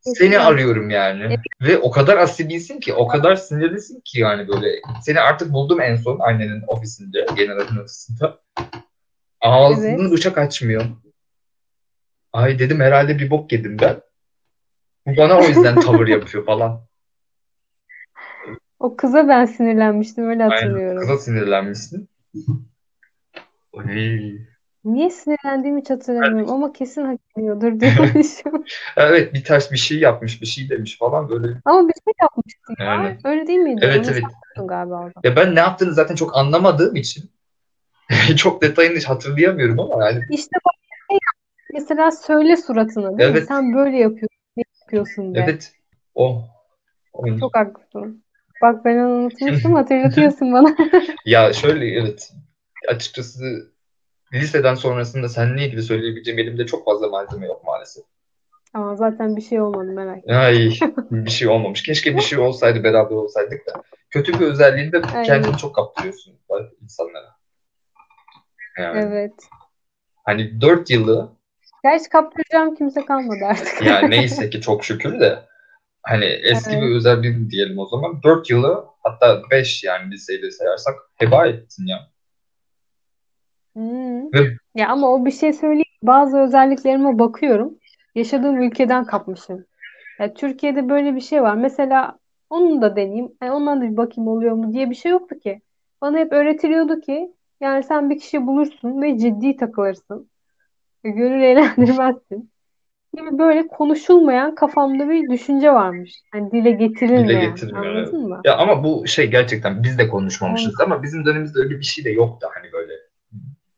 [0.02, 1.38] Seni arıyorum yani.
[1.62, 4.68] Ve o kadar asibilsin ki, o kadar sinirlisin ki yani böyle.
[5.02, 8.26] Seni artık buldum en son annenin ofisinde, generalin ofisinde.
[9.42, 10.12] Ağzını Evet.
[10.12, 10.86] bıçak açmıyor.
[12.34, 14.02] Ay dedim herhalde bir bok yedim ben.
[15.18, 16.86] Bana o yüzden tavır yapıyor falan.
[18.80, 20.56] O kıza ben sinirlenmiştim öyle Aynen.
[20.56, 21.00] hatırlıyorum.
[21.00, 22.10] Kıza sinirlenmişsin.
[23.78, 24.53] Ay.
[24.86, 28.64] Niye sinirlendiğimi hiç hatırlamıyorum ama kesin hak ediyordur diyormuşum.
[28.98, 31.62] Evet bir ters bir şey yapmış, bir şey demiş falan böyle.
[31.66, 32.86] Ama bir şey yapmıştın ya.
[32.92, 33.18] Aynen.
[33.24, 33.82] Öyle değil miydi?
[33.86, 34.24] Evet Onu evet.
[34.24, 35.22] sattın galiba orada.
[35.24, 37.32] Ya ben ne yaptığını zaten çok anlamadığım için
[38.38, 40.74] çok detayını hiç hatırlayamıyorum ama yani İşte bak
[41.10, 41.20] şey
[41.74, 43.36] mesela söyle suratına değil mi?
[43.36, 43.48] Evet.
[43.48, 45.40] Sen böyle yapıyorsun, ne yapıyorsun de.
[45.40, 45.74] evet
[46.16, 46.46] o.
[47.14, 48.24] o- Çok haklısın.
[48.62, 50.76] Bak ben onu unutmuştum hatırlatıyorsun bana.
[51.26, 52.32] Ya şöyle evet.
[52.88, 53.73] Açıkçası
[54.34, 58.04] liseden sonrasında seninle ilgili söyleyebileceğim elimde çok fazla malzeme yok maalesef.
[58.74, 60.36] Ama zaten bir şey olmadı merak etme.
[60.36, 60.70] Ay
[61.12, 61.84] bir şey olmamış.
[61.84, 63.82] Keşke bir şey olsaydı beraber olsaydık da.
[64.10, 65.24] Kötü bir özelliğinde Aynen.
[65.24, 66.34] kendini çok kaptırıyorsun
[66.82, 67.36] insanlara.
[68.78, 69.34] Yani Evet.
[70.26, 71.32] hani dört yılı
[71.84, 73.82] Gerçi kaptıracağım kimse kalmadı artık.
[73.86, 75.40] yani neyse ki çok şükür de
[76.04, 76.82] hani eski Evet.
[76.84, 78.24] bir özelliğin diyelim o zaman.
[78.24, 82.13] Dört yılı hatta beş yani liseyle sayarsak heba ettin ya.
[83.76, 84.34] Hmm.
[84.34, 85.84] Ve- Ya ama o bir şey söyleyeyim.
[86.04, 87.80] Bazı özelliklerime bakıyorum.
[88.16, 89.66] Yaşadığım ülkeden kapmışım.
[90.20, 91.56] Ya Türkiye'de böyle bir şey var.
[91.56, 93.32] Mesela onu da deneyeyim.
[93.44, 95.62] Yani ondan da bir bakayım oluyor mu diye bir şey yoktu ki.
[96.02, 100.30] Bana hep öğretiliyordu ki yani sen bir kişi bulursun ve ciddi takılırsın.
[101.06, 102.52] Ve Gönül eğlendirmezsin.
[103.18, 106.22] Gibi böyle konuşulmayan kafamda bir düşünce varmış.
[106.32, 107.30] Hani dile getirilmeyen.
[107.30, 108.42] Dile getirilmeyen, Anladın mı?
[108.46, 112.10] Ya ama bu şey gerçekten biz de konuşmamışız ama bizim dönemimizde öyle bir şey de
[112.10, 112.94] yoktu hani böyle.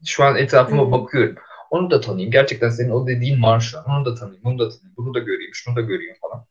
[0.06, 0.92] Şu an etrafıma Hmm.
[0.92, 1.36] bakıyorum.
[1.72, 2.32] Onu da tanıyayım.
[2.32, 3.86] Gerçekten senin o dediğin var şu an.
[3.86, 6.46] Onu da tanıyayım, bunu da tanıyayım, bunu da göreyim, şunu da göreyim falan.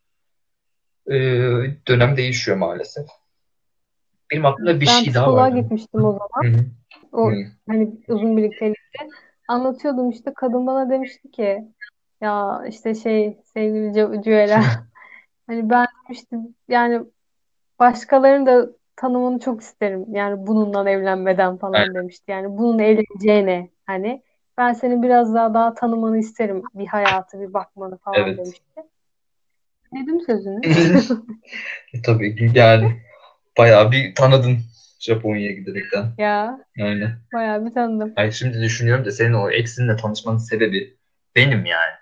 [1.11, 3.07] Ee, dönem değişiyor maalesef.
[4.31, 5.57] Benim aklımda bir Ben şey daha psikoloğa vardı.
[5.57, 6.53] gitmiştim o zaman.
[6.53, 6.65] Hı hı.
[7.13, 7.37] O Hı.
[7.69, 9.09] hani uzun birliktelikte.
[9.49, 11.65] Anlatıyordum işte kadın bana demişti ki
[12.21, 14.63] ya işte şey sevgili Cü- Cüela
[15.47, 17.01] hani ben demiştim yani
[17.79, 20.07] başkalarının da tanımını çok isterim.
[20.15, 21.95] Yani bununla evlenmeden falan Aynen.
[21.95, 22.31] demişti.
[22.31, 24.23] Yani bunun evleneceğine hani
[24.59, 26.63] ben senin biraz daha daha tanımanı isterim.
[26.75, 28.39] Bir hayatı bir bakmanı falan Evet.
[28.39, 28.83] demişti.
[29.95, 30.61] Dedim sözünü.
[31.95, 33.03] E, Tabii yani
[33.59, 34.59] bayağı bir tanıdın
[35.01, 36.07] Japonya'ya giderekten.
[36.19, 37.19] Ya Aynen.
[37.33, 38.13] bayağı bir tanıdım.
[38.17, 40.97] Ay şimdi düşünüyorum da senin o eksinle tanışmanın sebebi
[41.37, 41.95] benim yani.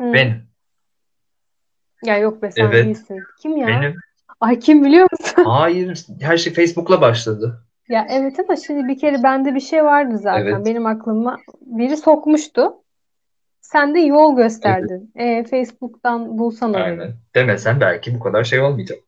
[0.00, 0.12] Hı.
[0.12, 0.50] Benim.
[2.02, 2.84] Ya yok be sen Evet.
[2.84, 3.24] değilsin.
[3.42, 3.68] Kim ya?
[3.68, 3.96] Benim.
[4.40, 5.44] Ay kim biliyor musun?
[5.44, 6.06] Hayır.
[6.20, 7.62] Her şey Facebook'la başladı.
[7.88, 10.42] Ya evet ama şimdi bir kere bende bir şey vardı zaten.
[10.46, 10.66] Evet.
[10.66, 12.74] Benim aklıma biri sokmuştu.
[13.60, 15.12] Sen de yol gösterdin.
[15.14, 17.00] E, Facebook'tan bulsana dedim.
[17.00, 17.14] Aynen.
[17.34, 18.98] Demesen belki bu kadar şey olmayacak.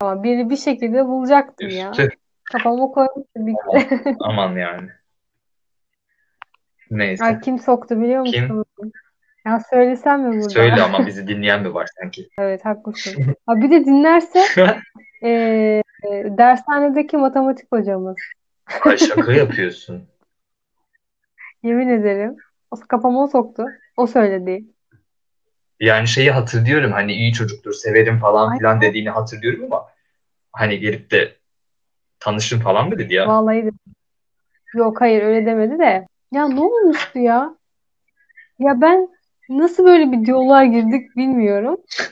[0.00, 1.92] Ama biri bir şekilde bulacaktım ya.
[2.52, 4.16] Kafama koymuştum bir kere.
[4.20, 4.88] Aman yani.
[6.90, 7.24] Neyse.
[7.24, 8.64] Ay kim soktu biliyor Kim?
[9.46, 10.48] Ya söylesem mi burada?
[10.48, 12.28] Söyle ama bizi dinleyen mi var sanki?
[12.38, 13.36] Evet haklısın.
[13.46, 14.44] Ha, bir de dinlerse
[15.22, 15.82] e, e,
[16.38, 18.16] dershanedeki matematik hocamız.
[18.80, 20.08] Ay şaka yapıyorsun.
[21.62, 22.36] Yemin ederim.
[22.70, 23.64] O kafama o soktu.
[23.96, 24.64] O söyledi.
[25.80, 28.58] Yani şeyi hatırlıyorum hani iyi çocuktur severim falan Ay.
[28.58, 29.86] filan dediğini hatırlıyorum ama
[30.52, 31.36] hani gelip de
[32.20, 33.28] tanışın falan mı dedi ya?
[33.28, 33.70] Vallahi de.
[34.74, 36.06] Yok hayır öyle demedi de.
[36.32, 37.56] Ya ne olmuştu ya?
[38.58, 39.15] Ya ben
[39.48, 41.76] nasıl böyle bir diyaloğa girdik bilmiyorum.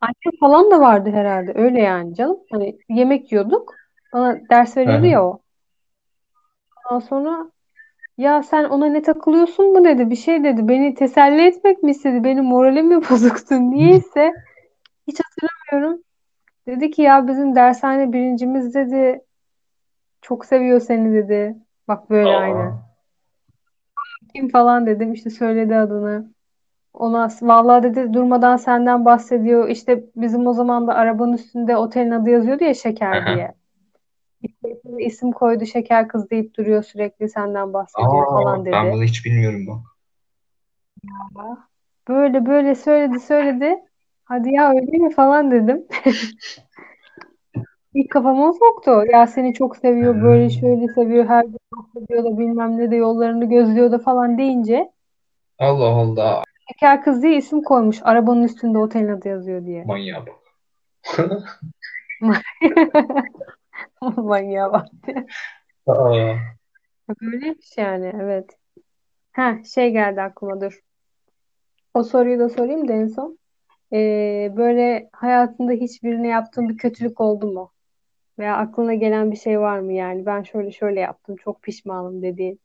[0.00, 1.52] Annem falan da vardı herhalde.
[1.54, 2.38] Öyle yani canım.
[2.50, 3.74] Hani yemek yiyorduk.
[4.12, 5.40] Bana ders veriyordu ya o.
[6.90, 7.50] Ondan sonra
[8.18, 10.10] ya sen ona ne takılıyorsun mu dedi.
[10.10, 10.68] Bir şey dedi.
[10.68, 12.24] Beni teselli etmek mi istedi?
[12.24, 13.54] Benim moralim mi bozuktu?
[13.54, 14.32] Niyeyse
[15.06, 16.02] hiç hatırlamıyorum.
[16.66, 19.20] Dedi ki ya bizim dershane birincimiz dedi.
[20.22, 21.56] Çok seviyor seni dedi.
[21.88, 22.40] Bak böyle Aa.
[22.40, 22.85] aynı.
[24.36, 26.32] Kim falan dedim işte söyledi adını.
[26.94, 29.68] Ona vallahi dedi durmadan senden bahsediyor.
[29.68, 33.54] İşte bizim o zaman da arabanın üstünde otelin adı yazıyordu ya Şeker diye.
[34.42, 34.68] İşte
[34.98, 38.72] isim koydu Şeker kız deyip duruyor sürekli senden bahsediyor Aa, falan dedi.
[38.72, 39.80] ben bunu hiç bilmiyorum bak.
[42.08, 43.76] Böyle böyle söyledi söyledi.
[44.24, 45.86] Hadi ya öyle mi falan dedim.
[47.96, 49.04] İlk kafama soktu.
[49.12, 53.44] Ya seni çok seviyor, böyle şöyle seviyor, her gün bahsediyor da bilmem ne de yollarını
[53.48, 54.92] gözlüyor da falan deyince
[55.58, 56.42] Allah Allah.
[56.68, 58.00] Şeker kız diye isim koymuş.
[58.02, 59.84] Arabanın üstünde otelin adı yazıyor diye.
[59.84, 60.34] Manyağa bak.
[64.16, 64.86] Manyağa bak.
[65.86, 66.34] Aa.
[67.22, 68.58] Böyleymiş yani evet.
[69.32, 70.80] Ha şey geldi aklıma dur.
[71.94, 73.38] O soruyu da sorayım da en son.
[73.92, 77.72] Ee, böyle hayatında hiçbirine yaptığın bir kötülük oldu mu?
[78.38, 80.26] Veya aklına gelen bir şey var mı yani?
[80.26, 82.60] Ben şöyle şöyle yaptım, çok pişmanım dediğin.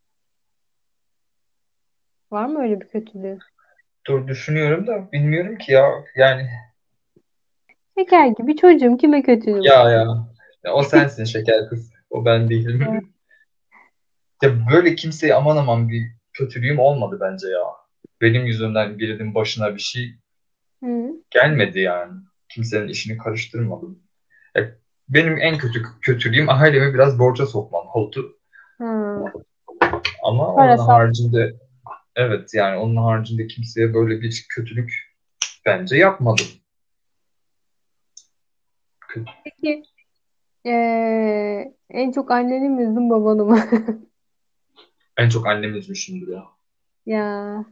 [2.31, 3.39] Var mı öyle bir kötülüğün?
[4.07, 5.91] Dur düşünüyorum da bilmiyorum ki ya.
[6.15, 6.49] Yani
[7.97, 9.63] Şeker gibi çocuğum kime kötülüğüm?
[9.63, 10.27] ya ya.
[10.63, 11.91] Ya O sensin şeker kız.
[12.10, 12.88] O ben değilim.
[12.91, 13.03] Evet.
[14.43, 17.63] Ya böyle kimseye aman aman bir kötülüğüm olmadı bence ya.
[18.21, 20.15] Benim yüzümden birinin başına bir şey
[20.84, 21.12] Hı.
[21.29, 22.13] gelmedi yani.
[22.49, 23.99] Kimsenin işini karıştırmadım.
[24.55, 24.71] Ya
[25.10, 28.38] benim en kötü kötülüğüm ailemi biraz borca sokmam oldu.
[28.78, 29.26] Hı.
[30.24, 30.88] Ama onun Parasal.
[30.88, 31.56] haricinde
[32.16, 34.94] evet yani onun haricinde kimseye böyle bir kötülük
[35.66, 36.46] bence yapmadım.
[39.44, 39.84] Peki
[40.66, 43.60] ee, en çok anneni mi üzdün babanı mı?
[45.18, 46.44] En çok annemi üzmüşümdür ya.
[47.06, 47.66] Ya.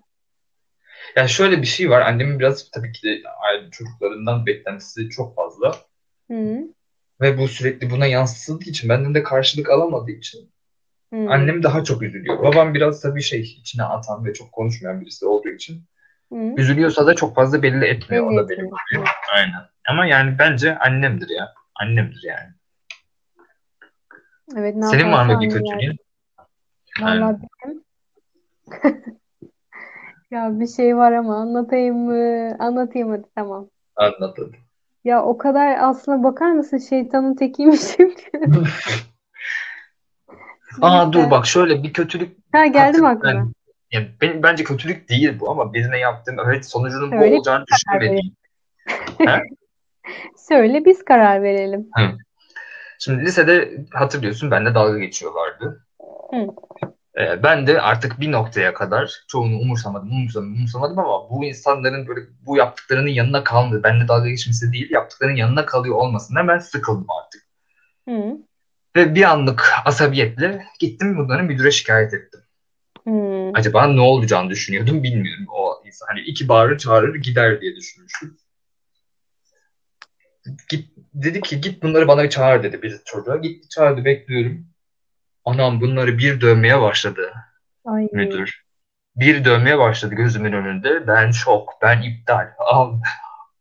[1.15, 2.01] Ya şöyle bir şey var.
[2.01, 3.21] Annemin biraz tabii ki de
[3.71, 5.75] çocuklarından beklentisi çok fazla.
[6.31, 6.59] Hı.
[7.21, 10.51] Ve bu sürekli buna yansıtıldığı için benden de karşılık alamadığı için
[11.13, 11.29] Hı.
[11.29, 12.43] annem daha çok üzülüyor.
[12.43, 15.83] Babam biraz tabii şey içine atan ve çok konuşmayan birisi olduğu için
[16.33, 16.53] Hı.
[16.57, 18.25] üzülüyorsa da çok fazla belli etmiyor.
[18.25, 19.03] O Belli da benim gibi.
[19.33, 19.61] Aynen.
[19.89, 21.53] Ama yani bence annemdir ya.
[21.75, 22.49] Annemdir yani.
[24.57, 25.97] Evet ne Senin var mı bir kötülüğün?
[27.01, 27.83] Vallahi benim
[30.31, 32.55] ya bir şey var ama anlatayım mı?
[32.59, 33.69] Anlatayım hadi tamam.
[33.95, 34.68] Anlat hadi.
[35.03, 38.31] Ya o kadar aslına bakar mısın şeytanın tekiymişim ki.
[40.81, 43.33] Aa dur bak şöyle bir kötülük Ha geldi mi aklına?
[43.33, 43.53] ben,
[43.91, 48.35] yani benim, bence kötülük değil bu ama birine yaptığım evet sonucunun bu Öyle olacağını düşünmediğim.
[50.37, 51.89] Söyle biz karar verelim.
[52.99, 55.85] Şimdi lisede hatırlıyorsun benimle dalga geçiyorlardı.
[56.31, 56.47] Hı.
[57.19, 62.21] Ee, ben de artık bir noktaya kadar çoğunu umursamadım, umursamadım, umursamadım ama bu insanların böyle
[62.41, 63.83] bu yaptıklarının yanına kalmadı.
[63.83, 67.41] Benimle dalga geçmesi değil, yaptıklarının yanına kalıyor olmasından ben sıkıldım artık.
[68.09, 68.37] Hı.
[68.95, 72.41] Ve bir anlık asabiyetle gittim bunları müdüre şikayet ettim.
[73.03, 73.55] Hmm.
[73.55, 75.45] Acaba ne olacağını düşünüyordum bilmiyorum.
[75.53, 78.37] O insan hani iki bağırır çağırır gider diye düşünmüştüm.
[80.69, 83.37] Git, dedi ki git bunları bana çağır dedi bir çocuğa.
[83.37, 84.68] Gitti çağırdı bekliyorum.
[85.45, 87.33] Anam bunları bir dövmeye başladı
[87.85, 88.07] Ay.
[88.11, 88.63] müdür.
[89.15, 91.07] Bir dövmeye başladı gözümün önünde.
[91.07, 92.47] Ben şok, ben iptal.
[92.57, 92.93] Al.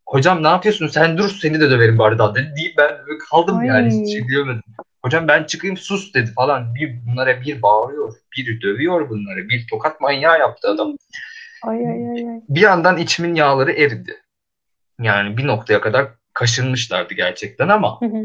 [0.06, 0.86] Hocam ne yapıyorsun?
[0.86, 2.52] Sen dur seni de döverim bari daha dedi.
[2.56, 2.90] Deyip ben
[3.30, 3.66] kaldım Ay.
[3.66, 4.62] yani hiç şey diyemedim.
[5.02, 6.74] Hocam ben çıkayım sus dedi falan.
[6.74, 9.48] Bir bunlara bir bağırıyor, bir dövüyor bunları.
[9.48, 10.96] Bir tokat manyağı yaptı adam.
[11.62, 12.40] Ay ay ay ay.
[12.48, 14.22] Bir yandan içimin yağları eridi.
[15.00, 18.22] Yani bir noktaya kadar kaşınmışlardı gerçekten ama Hı hı.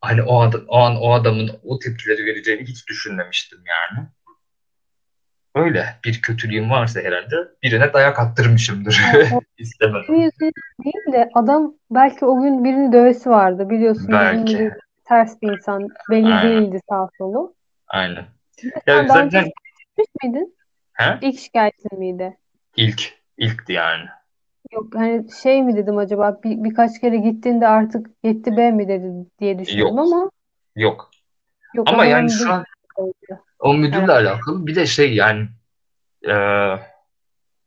[0.00, 4.06] Hani o, ad- o an o adamın o tepkileri vereceğini hiç düşünmemiştim yani.
[5.54, 9.00] Öyle bir kötülüğüm varsa herhalde birine dayak attırmışımdır.
[9.58, 10.52] Yüzden
[10.84, 13.70] değil de adam belki o gün birini dövesi vardı.
[13.70, 14.44] Biliyorsun Belki.
[14.56, 14.70] gibi
[15.04, 15.88] ters bir insan.
[16.10, 16.42] Belli Aynen.
[16.62, 17.54] değildi sağ solu.
[17.88, 18.24] Aynen.
[18.86, 20.56] Ya önce zaten gitmiş miydin?
[20.92, 21.18] he?
[21.22, 22.36] İlk şikayetin miydi?
[22.76, 24.04] İlk, ilkti yani.
[24.76, 29.12] Yok hani şey mi dedim acaba bir, birkaç kere gittiğinde artık yetti be mi dedi
[29.40, 29.98] diye düşündüm Yok.
[29.98, 30.30] ama
[30.76, 31.10] Yok.
[31.74, 32.64] yok Ama o zaman yani şu an
[33.58, 35.48] o müdürle alakalı bir de şey yani
[36.28, 36.34] e,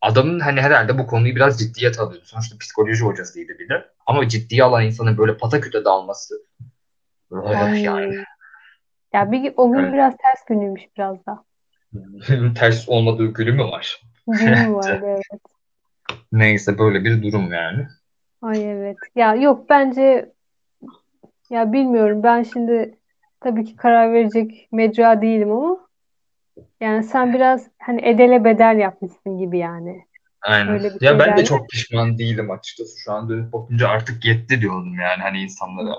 [0.02, 2.26] adamın hani herhalde bu konuyu biraz ciddiye alıyordu.
[2.26, 3.90] Sonuçta psikoloji hocasıydı bir de.
[4.06, 6.36] Ama ciddiye alan insanın böyle pataküte dalması
[7.32, 7.84] eh, Ay.
[7.84, 8.16] yani
[9.14, 9.94] Ya bir, o gün Evet.
[9.94, 11.44] biraz ters günüymüş biraz da.
[12.56, 14.02] ters olmadığı gülü mü var?
[14.28, 15.59] Günüm vardı evet.
[16.32, 17.88] Neyse böyle bir durum yani.
[18.42, 18.98] Ay evet.
[19.16, 20.32] Ya yok bence
[21.50, 22.98] ya bilmiyorum ben şimdi
[23.40, 25.88] tabii ki karar verecek mecra değilim ama
[26.82, 30.06] yani sen biraz hani edele bedel yapmışsın gibi yani.
[30.42, 30.74] Aynen.
[30.74, 33.00] Öyle bir Ya ben de çok pişman değilim açıkçası.
[33.04, 35.22] Şu an dönüp bakınca artık yetti diyordum yani.
[35.22, 35.96] Hani insanlara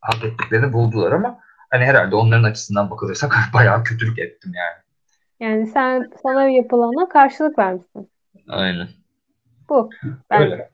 [0.00, 4.80] hak ettiklerini buldular ama hani herhalde onların açısından bakılırsa bayağı kötülük ettim yani.
[5.40, 8.10] Yani sen sana yapılana karşılık vermişsin.
[8.48, 8.88] Aynen.
[9.70, 9.90] Bu.
[10.30, 10.70] Ben Öyle.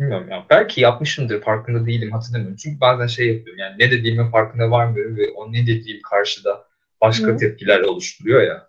[0.00, 0.46] Bilmiyorum ya.
[0.50, 2.56] Belki yapmışımdır farkında değilim hatırlamıyorum.
[2.56, 6.66] Çünkü bazen şey yapıyorum yani ne dediğimin farkına varmıyorum ve o ne dediğim karşıda
[7.00, 7.36] başka Hı.
[7.36, 8.66] tepkiler oluşturuyor ya.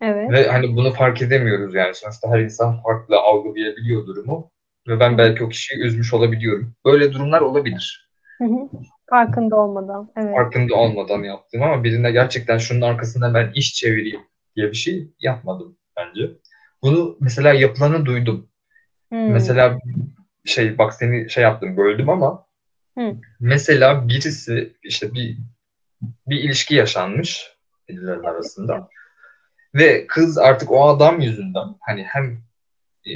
[0.00, 0.30] evet.
[0.30, 1.94] Ve hani bunu fark edemiyoruz yani.
[1.94, 4.50] Sonuçta her insan farklı algılayabiliyor durumu.
[4.88, 6.74] Ve ben belki o kişiyi üzmüş olabiliyorum.
[6.84, 8.10] Böyle durumlar olabilir.
[8.38, 8.68] Hı hı.
[9.10, 10.10] Farkında olmadan.
[10.16, 10.34] Evet.
[10.34, 14.20] Farkında olmadan yaptım ama birine gerçekten şunun arkasından ben iş çevireyim
[14.56, 16.30] diye bir şey yapmadım bence.
[16.82, 18.48] Bunu mesela yapılanı duydum.
[19.08, 19.32] Hmm.
[19.32, 19.78] Mesela
[20.44, 22.46] şey bak seni şey yaptım böldüm ama
[22.98, 23.16] Hı.
[23.40, 25.38] mesela birisi işte bir
[26.26, 27.56] bir ilişki yaşanmış
[27.88, 28.88] birilerinin arasında
[29.74, 32.42] ve kız artık o adam yüzünden hani hem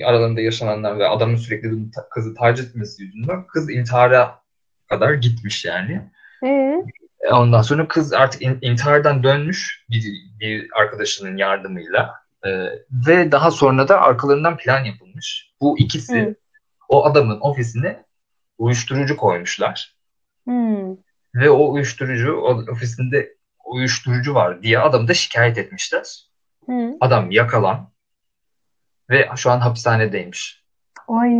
[0.06, 1.70] aralarında yaşananlar ve adamın sürekli
[2.10, 4.40] kızı taciz etmesi yüzünden kız intihara
[4.88, 6.10] kadar gitmiş yani.
[6.44, 6.76] Ee?
[7.20, 10.04] E, Ondan sonra kız artık in- intihardan dönmüş bir,
[10.40, 12.14] bir arkadaşının yardımıyla
[12.46, 12.50] E,
[13.06, 15.52] ve daha sonra da arkalarından plan yapılmış.
[15.60, 16.34] Bu ikisi Hı.
[16.88, 18.04] o adamın ofisine
[18.58, 19.94] uyuşturucu koymuşlar
[20.44, 20.96] Hmm.
[21.34, 26.28] ve o uyuşturucu o ofisinde uyuşturucu var diye adamı da şikayet etmişler.
[26.66, 26.96] Hı.
[27.00, 27.90] Adam yakalan
[29.10, 30.64] ve şu an hapishanedeymiş.
[31.08, 31.30] Ay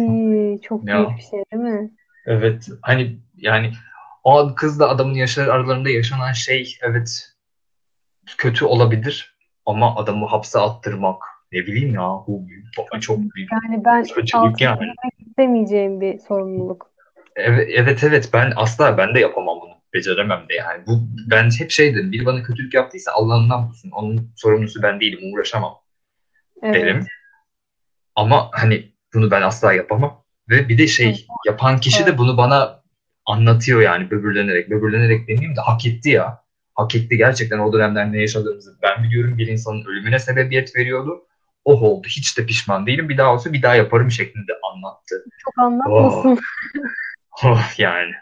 [0.62, 0.96] çok Ya.
[0.96, 1.90] büyük bir şey değil mi?
[2.26, 3.72] Evet hani yani
[4.24, 7.30] o kızla adamın yaşar aralarında yaşanan şey evet
[8.38, 9.33] kötü olabilir
[9.66, 11.22] ama adamı hapse attırmak
[11.52, 12.42] ne bileyim ya bu
[12.94, 14.78] bu çok büyük Yani ben altına yani.
[15.26, 16.90] istemeyeceğim bir sorumluluk.
[17.36, 19.74] Evet, evet evet ben asla ben de yapamam bunu.
[19.94, 20.86] Beceremem de yani.
[20.86, 21.00] Bu
[21.30, 22.12] ben hep şey dedim.
[22.12, 23.90] Biri bana kötülük yaptıysa Allah'ından bulsun.
[23.90, 25.34] Onun sorumlusu ben değilim.
[25.34, 25.74] Uğraşamam
[26.62, 26.74] Evet.
[26.74, 27.06] derim.
[28.14, 30.24] Ama hani bunu ben asla yapamam.
[30.50, 32.82] Ve bir de şey yapan kişi de bunu bana
[33.26, 34.70] anlatıyor yani böbürlenerek.
[34.70, 36.43] Böbürlenerek demeyeyim de hak etti ya.
[36.74, 38.78] Hak etti gerçekten o dönemler ne yaşadığımızı.
[38.82, 41.26] Ben biliyorum bir insanın ölümüne sebebiyet veriyordu.
[41.64, 42.06] Oh oldu.
[42.08, 43.08] Hiç de pişman değilim.
[43.08, 45.24] Bir daha olsa bir daha yaparım şeklinde anlattı.
[45.44, 46.38] Çok anlatmasın.
[47.44, 48.12] Oh yani.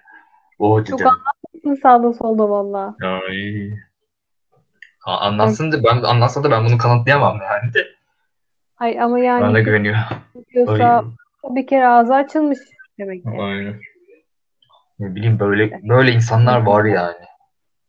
[0.58, 1.06] Oh Çok dedim.
[1.06, 2.96] anlatmasın sağda solda valla.
[3.02, 3.70] Ay.
[4.98, 7.86] Ha, Anlatsın da ben anlatsa da ben bunu kanıtlayamam yani de.
[8.78, 9.96] Ay ama Bana yani güveniyor.
[10.54, 11.04] diyorsa
[11.50, 12.58] bir kere ağzı açılmış
[12.98, 13.30] demek ki.
[13.40, 13.80] Aynen.
[14.98, 17.24] Ne bileyim böyle böyle insanlar var yani.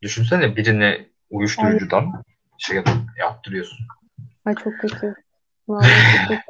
[0.03, 2.23] Düşünsene birine uyuşturucudan
[2.57, 3.77] şey yapıp yaptırıyorsun.
[4.45, 5.13] Ay çok kötü.
[5.67, 5.87] Vallahi
[6.17, 6.41] çok kötü.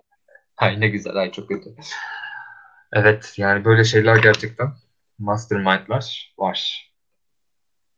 [0.58, 1.76] Ay ne güzel, ay çok kötü.
[2.94, 4.68] Evet yani böyle şeyler gerçekten
[5.20, 6.92] mastermindlar var.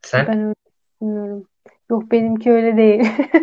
[0.01, 0.27] Sen?
[0.27, 0.55] Ben öyle
[1.01, 1.47] düşünmüyorum.
[1.89, 3.11] Yok benimki öyle değil.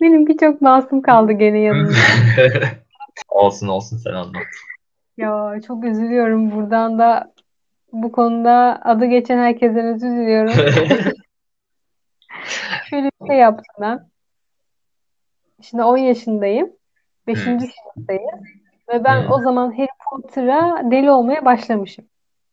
[0.00, 1.92] Benimki çok masum kaldı gene yanımda.
[3.28, 4.42] olsun olsun sen anlat.
[5.16, 7.34] Ya çok üzülüyorum buradan da
[7.92, 10.52] Bu konuda adı geçen herkesten özür diliyorum.
[12.90, 14.08] Şöyle bir şey yaptım ben.
[15.62, 16.72] Şimdi 10 yaşındayım.
[17.26, 17.46] 5.
[17.46, 17.60] Hmm.
[17.60, 18.40] sınıftayım.
[18.92, 22.04] Ve ben o zaman Harry Potter'a deli olmaya başlamışım.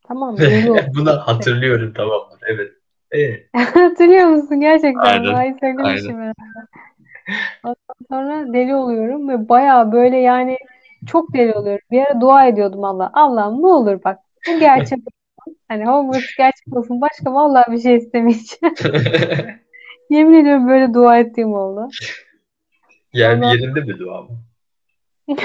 [0.08, 0.39] Tamam mı?
[0.39, 0.88] Deli.
[0.95, 2.39] Bunu hatırlıyorum tamamdır.
[2.48, 2.71] Evet.
[3.12, 3.50] Evet.
[3.76, 5.00] Hatırlıyor musun gerçekten?
[5.00, 6.36] Aynen, Ay söylemişim herhalde.
[7.63, 7.76] Ondan
[8.10, 10.58] sonra deli oluyorum ve bayağı böyle yani
[11.06, 11.86] çok deli oluyorum.
[11.91, 13.12] Bir ara dua ediyordum Allah.
[13.13, 15.00] Allah'ım ne olur bak bu gerçek.
[15.67, 17.01] Hani Hogwarts gerçek olsun.
[17.01, 18.75] Başka vallahi bir şey istemeyeceğim.
[20.10, 21.89] Yemin ediyorum böyle dua ettiğim oldu.
[23.13, 24.29] Yer Ondan- yerinde mi dua mı?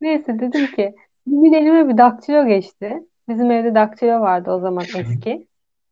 [0.00, 0.94] Neyse dedim ki
[1.26, 3.02] bir elime bir daktilo geçti.
[3.28, 5.46] Bizim evde daktilo vardı o zaman eski.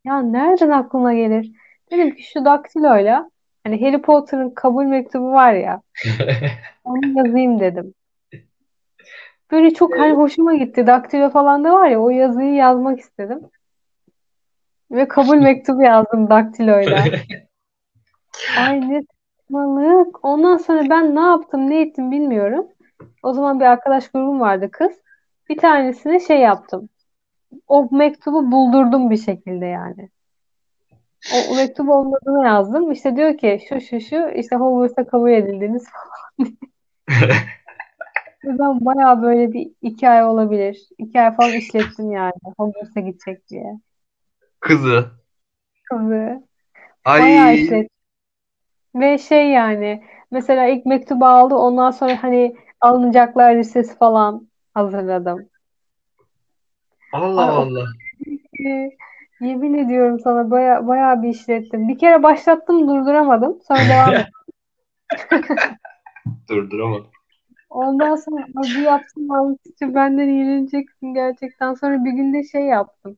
[0.05, 1.51] Ya nereden aklıma gelir?
[1.91, 3.29] Dedim ki şu daktiloyla
[3.63, 5.81] hani Harry Potter'ın kabul mektubu var ya
[6.83, 7.93] onu yazayım dedim.
[9.51, 10.87] Böyle çok hani hoşuma gitti.
[10.87, 13.39] Daktilo falan da var ya o yazıyı yazmak istedim.
[14.91, 17.03] Ve kabul mektubu yazdım daktiloyla.
[18.57, 19.03] Ay ne
[19.47, 20.25] saçmalık.
[20.25, 22.67] Ondan sonra ben ne yaptım ne ettim bilmiyorum.
[23.23, 24.91] O zaman bir arkadaş grubum vardı kız.
[25.49, 26.89] Bir tanesine şey yaptım.
[27.67, 30.09] O mektubu buldurdum bir şekilde yani.
[31.33, 32.91] O, o mektubu olmadığını yazdım.
[32.91, 35.85] İşte diyor ki şu şu şu işte Hogwarts'a kabul edildiniz
[36.37, 36.53] falan.
[38.47, 40.87] Ben bayağı böyle bir iki ay olabilir.
[40.97, 43.79] İki ay falan işlettim yani Hogwarts'a gidecek diye.
[44.59, 45.11] Kızı.
[45.89, 46.43] Kızı.
[47.05, 47.63] Bayağı Ay.
[47.63, 47.89] işlettim.
[48.95, 55.49] Ve şey yani mesela ilk mektubu aldı ondan sonra hani alınacaklar listesi falan hazırladım.
[57.13, 57.85] Allah Ay, Allah.
[59.41, 61.87] Yemin ediyorum sana baya baya bir işlettim.
[61.87, 63.59] Bir kere başlattım durduramadım.
[63.67, 64.33] Sonra devam ettim.
[66.49, 67.11] Durduramadım.
[67.69, 71.73] Ondan sonra abi yaptım almıştı benden iğreneceksin gerçekten.
[71.73, 73.17] Sonra bir günde şey yaptım.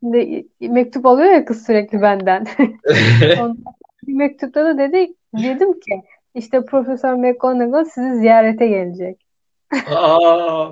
[0.00, 2.46] Şimdi mektup alıyor ya kız sürekli benden.
[3.40, 3.64] Ondan
[4.06, 6.02] bir mektupta da dedi, dedim ki
[6.34, 9.26] işte Profesör McGonagall sizi ziyarete gelecek.
[9.86, 10.68] Aa.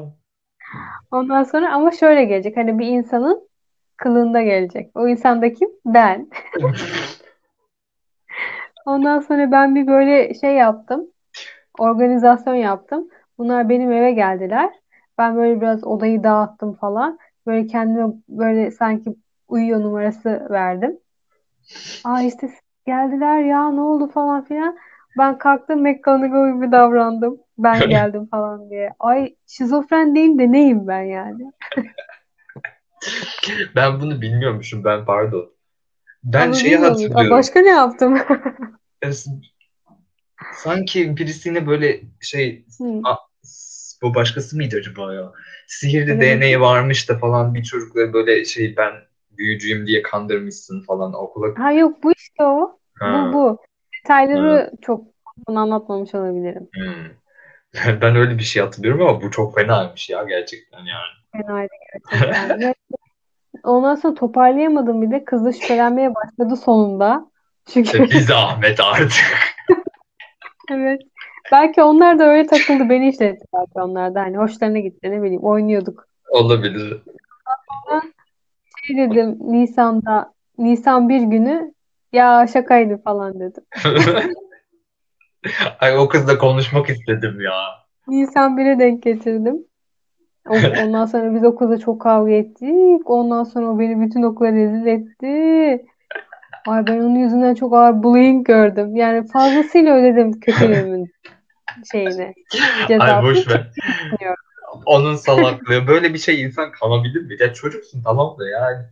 [1.11, 2.57] Ondan sonra ama şöyle gelecek.
[2.57, 3.49] Hani bir insanın
[3.97, 4.91] kılığında gelecek.
[4.95, 5.69] O insan da kim?
[5.87, 6.31] Ben.
[8.87, 11.12] Ondan sonra ben bir böyle şey yaptım.
[11.79, 13.09] Organizasyon yaptım.
[13.39, 14.71] Bunlar benim eve geldiler.
[15.19, 17.19] Ben böyle biraz odayı dağıttım falan.
[17.47, 19.17] Böyle kendime böyle sanki
[19.49, 20.99] uyuyor numarası verdim.
[22.05, 22.51] Aa işte
[22.87, 24.77] geldiler ya ne oldu falan filan.
[25.19, 27.39] Ben kalktım McGonagall gibi davrandım.
[27.59, 28.93] Ben geldim falan diye.
[28.99, 31.53] Ay şizofren değil de neyim ben yani?
[33.77, 35.53] Ben bunu bilmiyormuşum ben pardon.
[36.25, 36.79] Ben Ama şeyi.
[36.79, 37.31] Aa, hatırlıyorum.
[37.31, 38.19] Başka ne yaptım?
[40.57, 43.01] Sanki birisine böyle şey Hı.
[43.05, 43.17] a-
[44.03, 45.33] bu başkası mıydı acaba ya?
[45.69, 46.41] Sihirli Bilemedim.
[46.41, 48.93] DNA'yı varmış da falan bir çocukla böyle şey ben
[49.31, 51.65] büyücüyüm diye kandırmışsın falan okula.
[51.65, 52.79] Ha yok bu işte o.
[52.99, 53.59] Ha, Bu bu.
[54.05, 55.05] Detayları çok
[55.49, 56.69] bunu anlatmamış olabilirim.
[56.75, 57.07] hmm.
[58.03, 61.13] Ben öyle bir şey hatırlıyorum ama bu çok fenaymış ya gerçekten yani.
[61.33, 62.75] Fenaydı gerçekten.
[63.65, 65.25] Ondan sonra toparlayamadım bir de.
[65.25, 67.31] Kız da şüphelenmeye başladı sonunda.
[67.67, 69.52] Çünkü E, bir zahmet artık.
[70.71, 71.01] Evet.
[71.53, 72.89] Belki onlar da öyle takıldı.
[72.89, 74.21] Beni işletti belki onlar da.
[74.21, 76.09] Hani hoşlarına gitti ne bileyim oynuyorduk.
[76.31, 77.03] Olabilir.
[78.87, 81.75] Şey dedim Nisan'da Nisan bir günü
[82.13, 83.65] ya şakaydı falan dedim.
[85.81, 87.53] Ay o kızla konuşmak istedim ya.
[88.09, 89.65] Nisan 1'e denk getirdim.
[90.49, 93.11] Ondan sonra biz okulda çok kavga ettik.
[93.11, 95.87] Ondan sonra o beni bütün okula rezil etti.
[96.67, 98.97] Ay ben onun yüzünden çok ağır bullying gördüm.
[98.97, 101.11] Yani fazlasıyla ödedim kötülüğümün
[101.93, 103.71] şeyini, Ay cezasını boş ver.
[104.87, 105.87] Onun salaklığı.
[105.87, 107.37] Böyle bir şey insan kanabilir mi?
[107.41, 108.85] Ya çocuksun tamam da yani.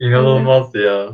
[0.00, 1.08] İnanılmaz ya.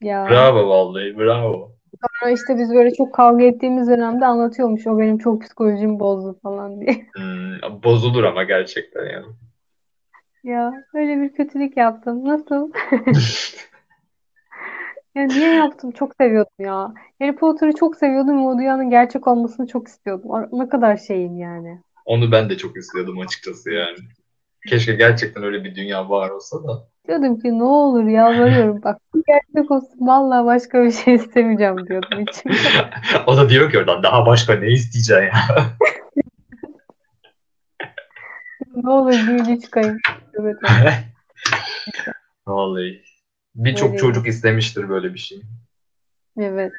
[0.00, 1.72] Ya Bravo vallahi bravo.
[2.20, 4.86] sonra işte biz böyle çok kavga ettiğimiz dönemde anlatıyormuş.
[4.86, 7.06] O benim çok psikolojimi bozdu falan diye.
[7.14, 9.26] Hmm, bozulur ama gerçekten yani.
[10.44, 12.24] Ya öyle bir kötülük yaptım.
[12.24, 12.72] Nasıl?
[15.14, 15.90] Ya niye yaptım?
[15.90, 16.94] Çok seviyordum ya.
[17.18, 20.30] Harry Potter'ı çok seviyordum ve o dünyanın gerçek olmasını çok istiyordum.
[20.32, 21.82] Ar- Ne kadar şeyim yani.
[22.04, 23.96] Onu ben de çok istiyordum açıkçası yani.
[24.68, 26.88] Keşke gerçekten öyle bir dünya var olsa da.
[27.08, 32.20] Diyordum ki ne olur yalvarıyorum bak bu gerçek olsun vallahi başka bir şey istemeyeceğim diyordum
[32.20, 32.54] içimde.
[33.26, 35.32] O da diyor ki oradan daha başka ne isteyeceksin ya?
[38.76, 39.98] Ne olur büyücü çıkayım.
[40.34, 40.56] Evet,
[42.46, 43.02] Vallahi.
[43.64, 43.98] Birçok Öyle.
[43.98, 45.42] çocuk istemiştir böyle bir şey.
[46.38, 46.72] evet.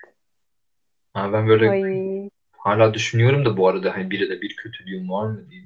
[1.13, 2.29] Ha, ben böyle Ay.
[2.57, 5.63] hala düşünüyorum da bu arada hani biri de bir kötülüğüm var mı diye.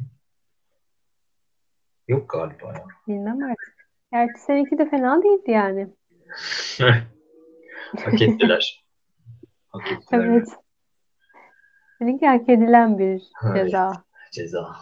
[2.07, 2.85] Yok galiba ya.
[3.07, 3.75] Bilmem artık.
[4.11, 5.87] Gerçi seninki de fena değildi yani.
[8.05, 8.83] Hak ettiler.
[9.67, 10.25] Hak ettiler.
[10.25, 10.47] Evet.
[11.99, 13.65] Seninki hak edilen bir Evet.
[13.65, 14.03] ceza.
[14.31, 14.75] Ceza.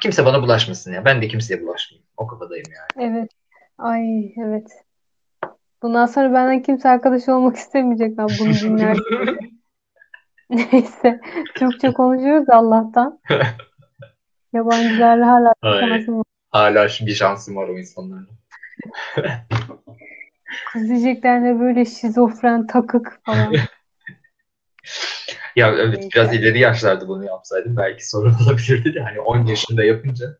[0.00, 1.04] Kimse bana bulaşmasın ya.
[1.04, 2.06] Ben de kimseye bulaşmayayım.
[2.16, 3.10] O kafadayım yani.
[3.10, 3.30] Evet.
[3.78, 4.84] Ay evet.
[5.82, 8.96] Bundan sonra benden kimse arkadaş olmak istemeyecek ben bunu dinler.
[10.50, 11.20] Neyse.
[11.54, 13.20] Türkçe konuşuyoruz Allah'tan.
[14.52, 15.80] Yabancılarla hala Ay.
[15.80, 16.24] şansım var.
[16.50, 18.28] Hala bir şansım var o insanların.
[20.72, 23.54] Kız diyecekler ne böyle şizofren, takık falan.
[25.56, 26.08] Ya evet Neyse.
[26.14, 30.38] biraz ileri yaşlarda bunu yapsaydım belki sorun olabilirdi de hani 10 yaşında yapınca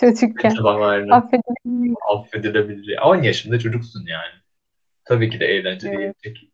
[0.00, 0.54] Çocukken.
[2.08, 2.94] affedilebilir.
[2.96, 4.32] Ya 10 yaşında çocuksun yani.
[5.04, 6.22] Tabii ki de eğlenceli Evet.
[6.22, 6.50] gelecek.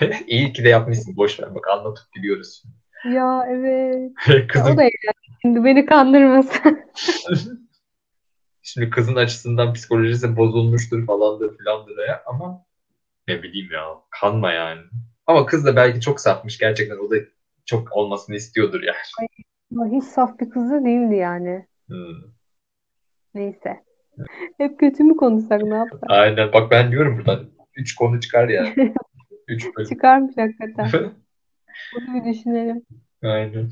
[0.26, 1.16] İyi ki de yapmışsın.
[1.16, 2.62] Boş ver bak anlatıp gidiyoruz.
[3.04, 4.12] Ya evet.
[4.28, 5.38] Ya Kızın o da eğlenceli.
[5.42, 6.80] Şimdi beni kandırmasın.
[8.62, 12.64] Şimdi kızın açısından psikolojisi bozulmuştur falandır filandır ya ama
[13.28, 14.80] ne bileyim ya kanma yani.
[15.26, 17.14] Ama kız da belki çok safmış gerçekten o da
[17.66, 18.96] çok olmasını istiyordur yani.
[19.72, 21.66] Ama hiç saf bir kız da değildi yani.
[21.86, 22.37] Hmm.
[23.34, 23.82] Neyse.
[24.58, 26.00] Hep kötü mü konuşsak ne yapsak?
[26.08, 28.94] Aynen bak ben diyorum buradan 3 konu çıkar yani.
[29.48, 29.88] 3 bölüm.
[29.88, 30.90] Çıkarmış hakikaten.
[31.94, 32.82] Bunu bir düşünelim.
[33.22, 33.70] Aynen.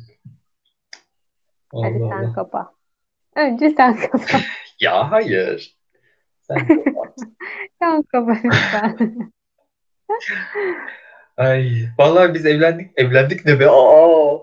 [1.74, 2.32] Hadi Allah sen Allah.
[2.32, 2.72] kapa.
[3.36, 4.38] Önce sen kapa.
[4.80, 5.76] Ya hayır.
[6.40, 6.56] Sen
[7.78, 9.30] Sen kapa lütfen.
[11.36, 12.90] Ay vallahi biz evlendik.
[12.96, 13.66] Evlendik ne be?
[13.70, 14.38] Aa.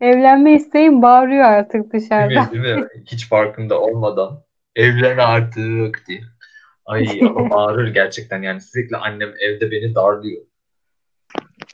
[0.00, 2.30] Evlenme isteğim bağırıyor artık dışarıda.
[2.30, 2.64] Değil mi?
[2.64, 2.88] Değil mi?
[3.06, 4.42] Hiç farkında olmadan
[4.76, 6.20] evlen artık diye.
[6.86, 10.42] Ay ama bağırır gerçekten yani sürekli annem evde beni darlıyor.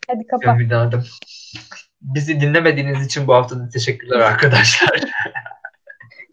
[0.09, 0.55] Hadi kapa.
[0.55, 1.05] Ümit Hanım.
[2.01, 4.91] Bizi dinlemediğiniz için bu hafta da teşekkürler arkadaşlar.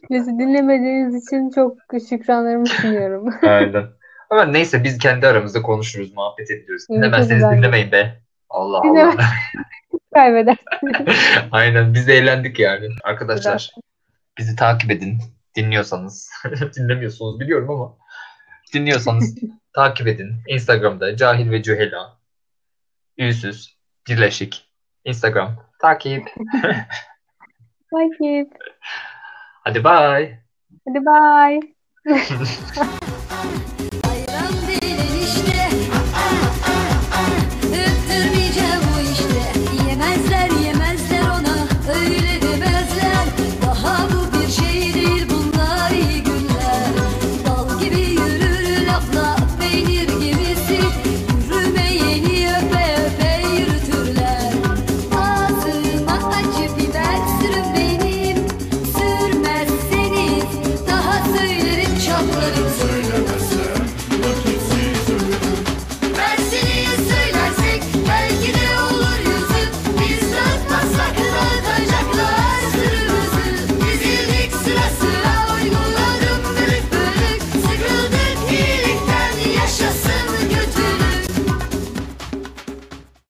[0.10, 1.78] Bizi dinlemediğiniz için çok
[2.10, 3.34] şükranlarımı sunuyorum.
[3.42, 3.86] Aynen.
[4.30, 6.86] Ama neyse biz kendi aramızda konuşuruz, muhabbet ediyoruz.
[6.90, 8.22] Dinlemezseniz dinlemeyin be.
[8.52, 9.16] Allah Allah.
[10.14, 10.58] Kaybeder.
[11.52, 12.88] Aynen biz de eğlendik yani.
[13.04, 13.72] Arkadaşlar
[14.38, 15.22] bizi takip edin.
[15.56, 16.30] Dinliyorsanız.
[16.78, 17.98] Dinlemiyorsunuz biliyorum ama.
[18.74, 19.36] Dinliyorsanız
[19.74, 20.36] takip edin.
[20.48, 22.18] Instagram'da Cahil ve Cühela.
[23.18, 23.78] Ünsüz.
[24.08, 24.68] Birleşik.
[25.06, 25.56] Instagram.
[25.80, 26.26] Takip.
[27.92, 28.54] Takip.
[29.64, 30.40] Hadi bye.
[30.86, 31.62] Hadi bye.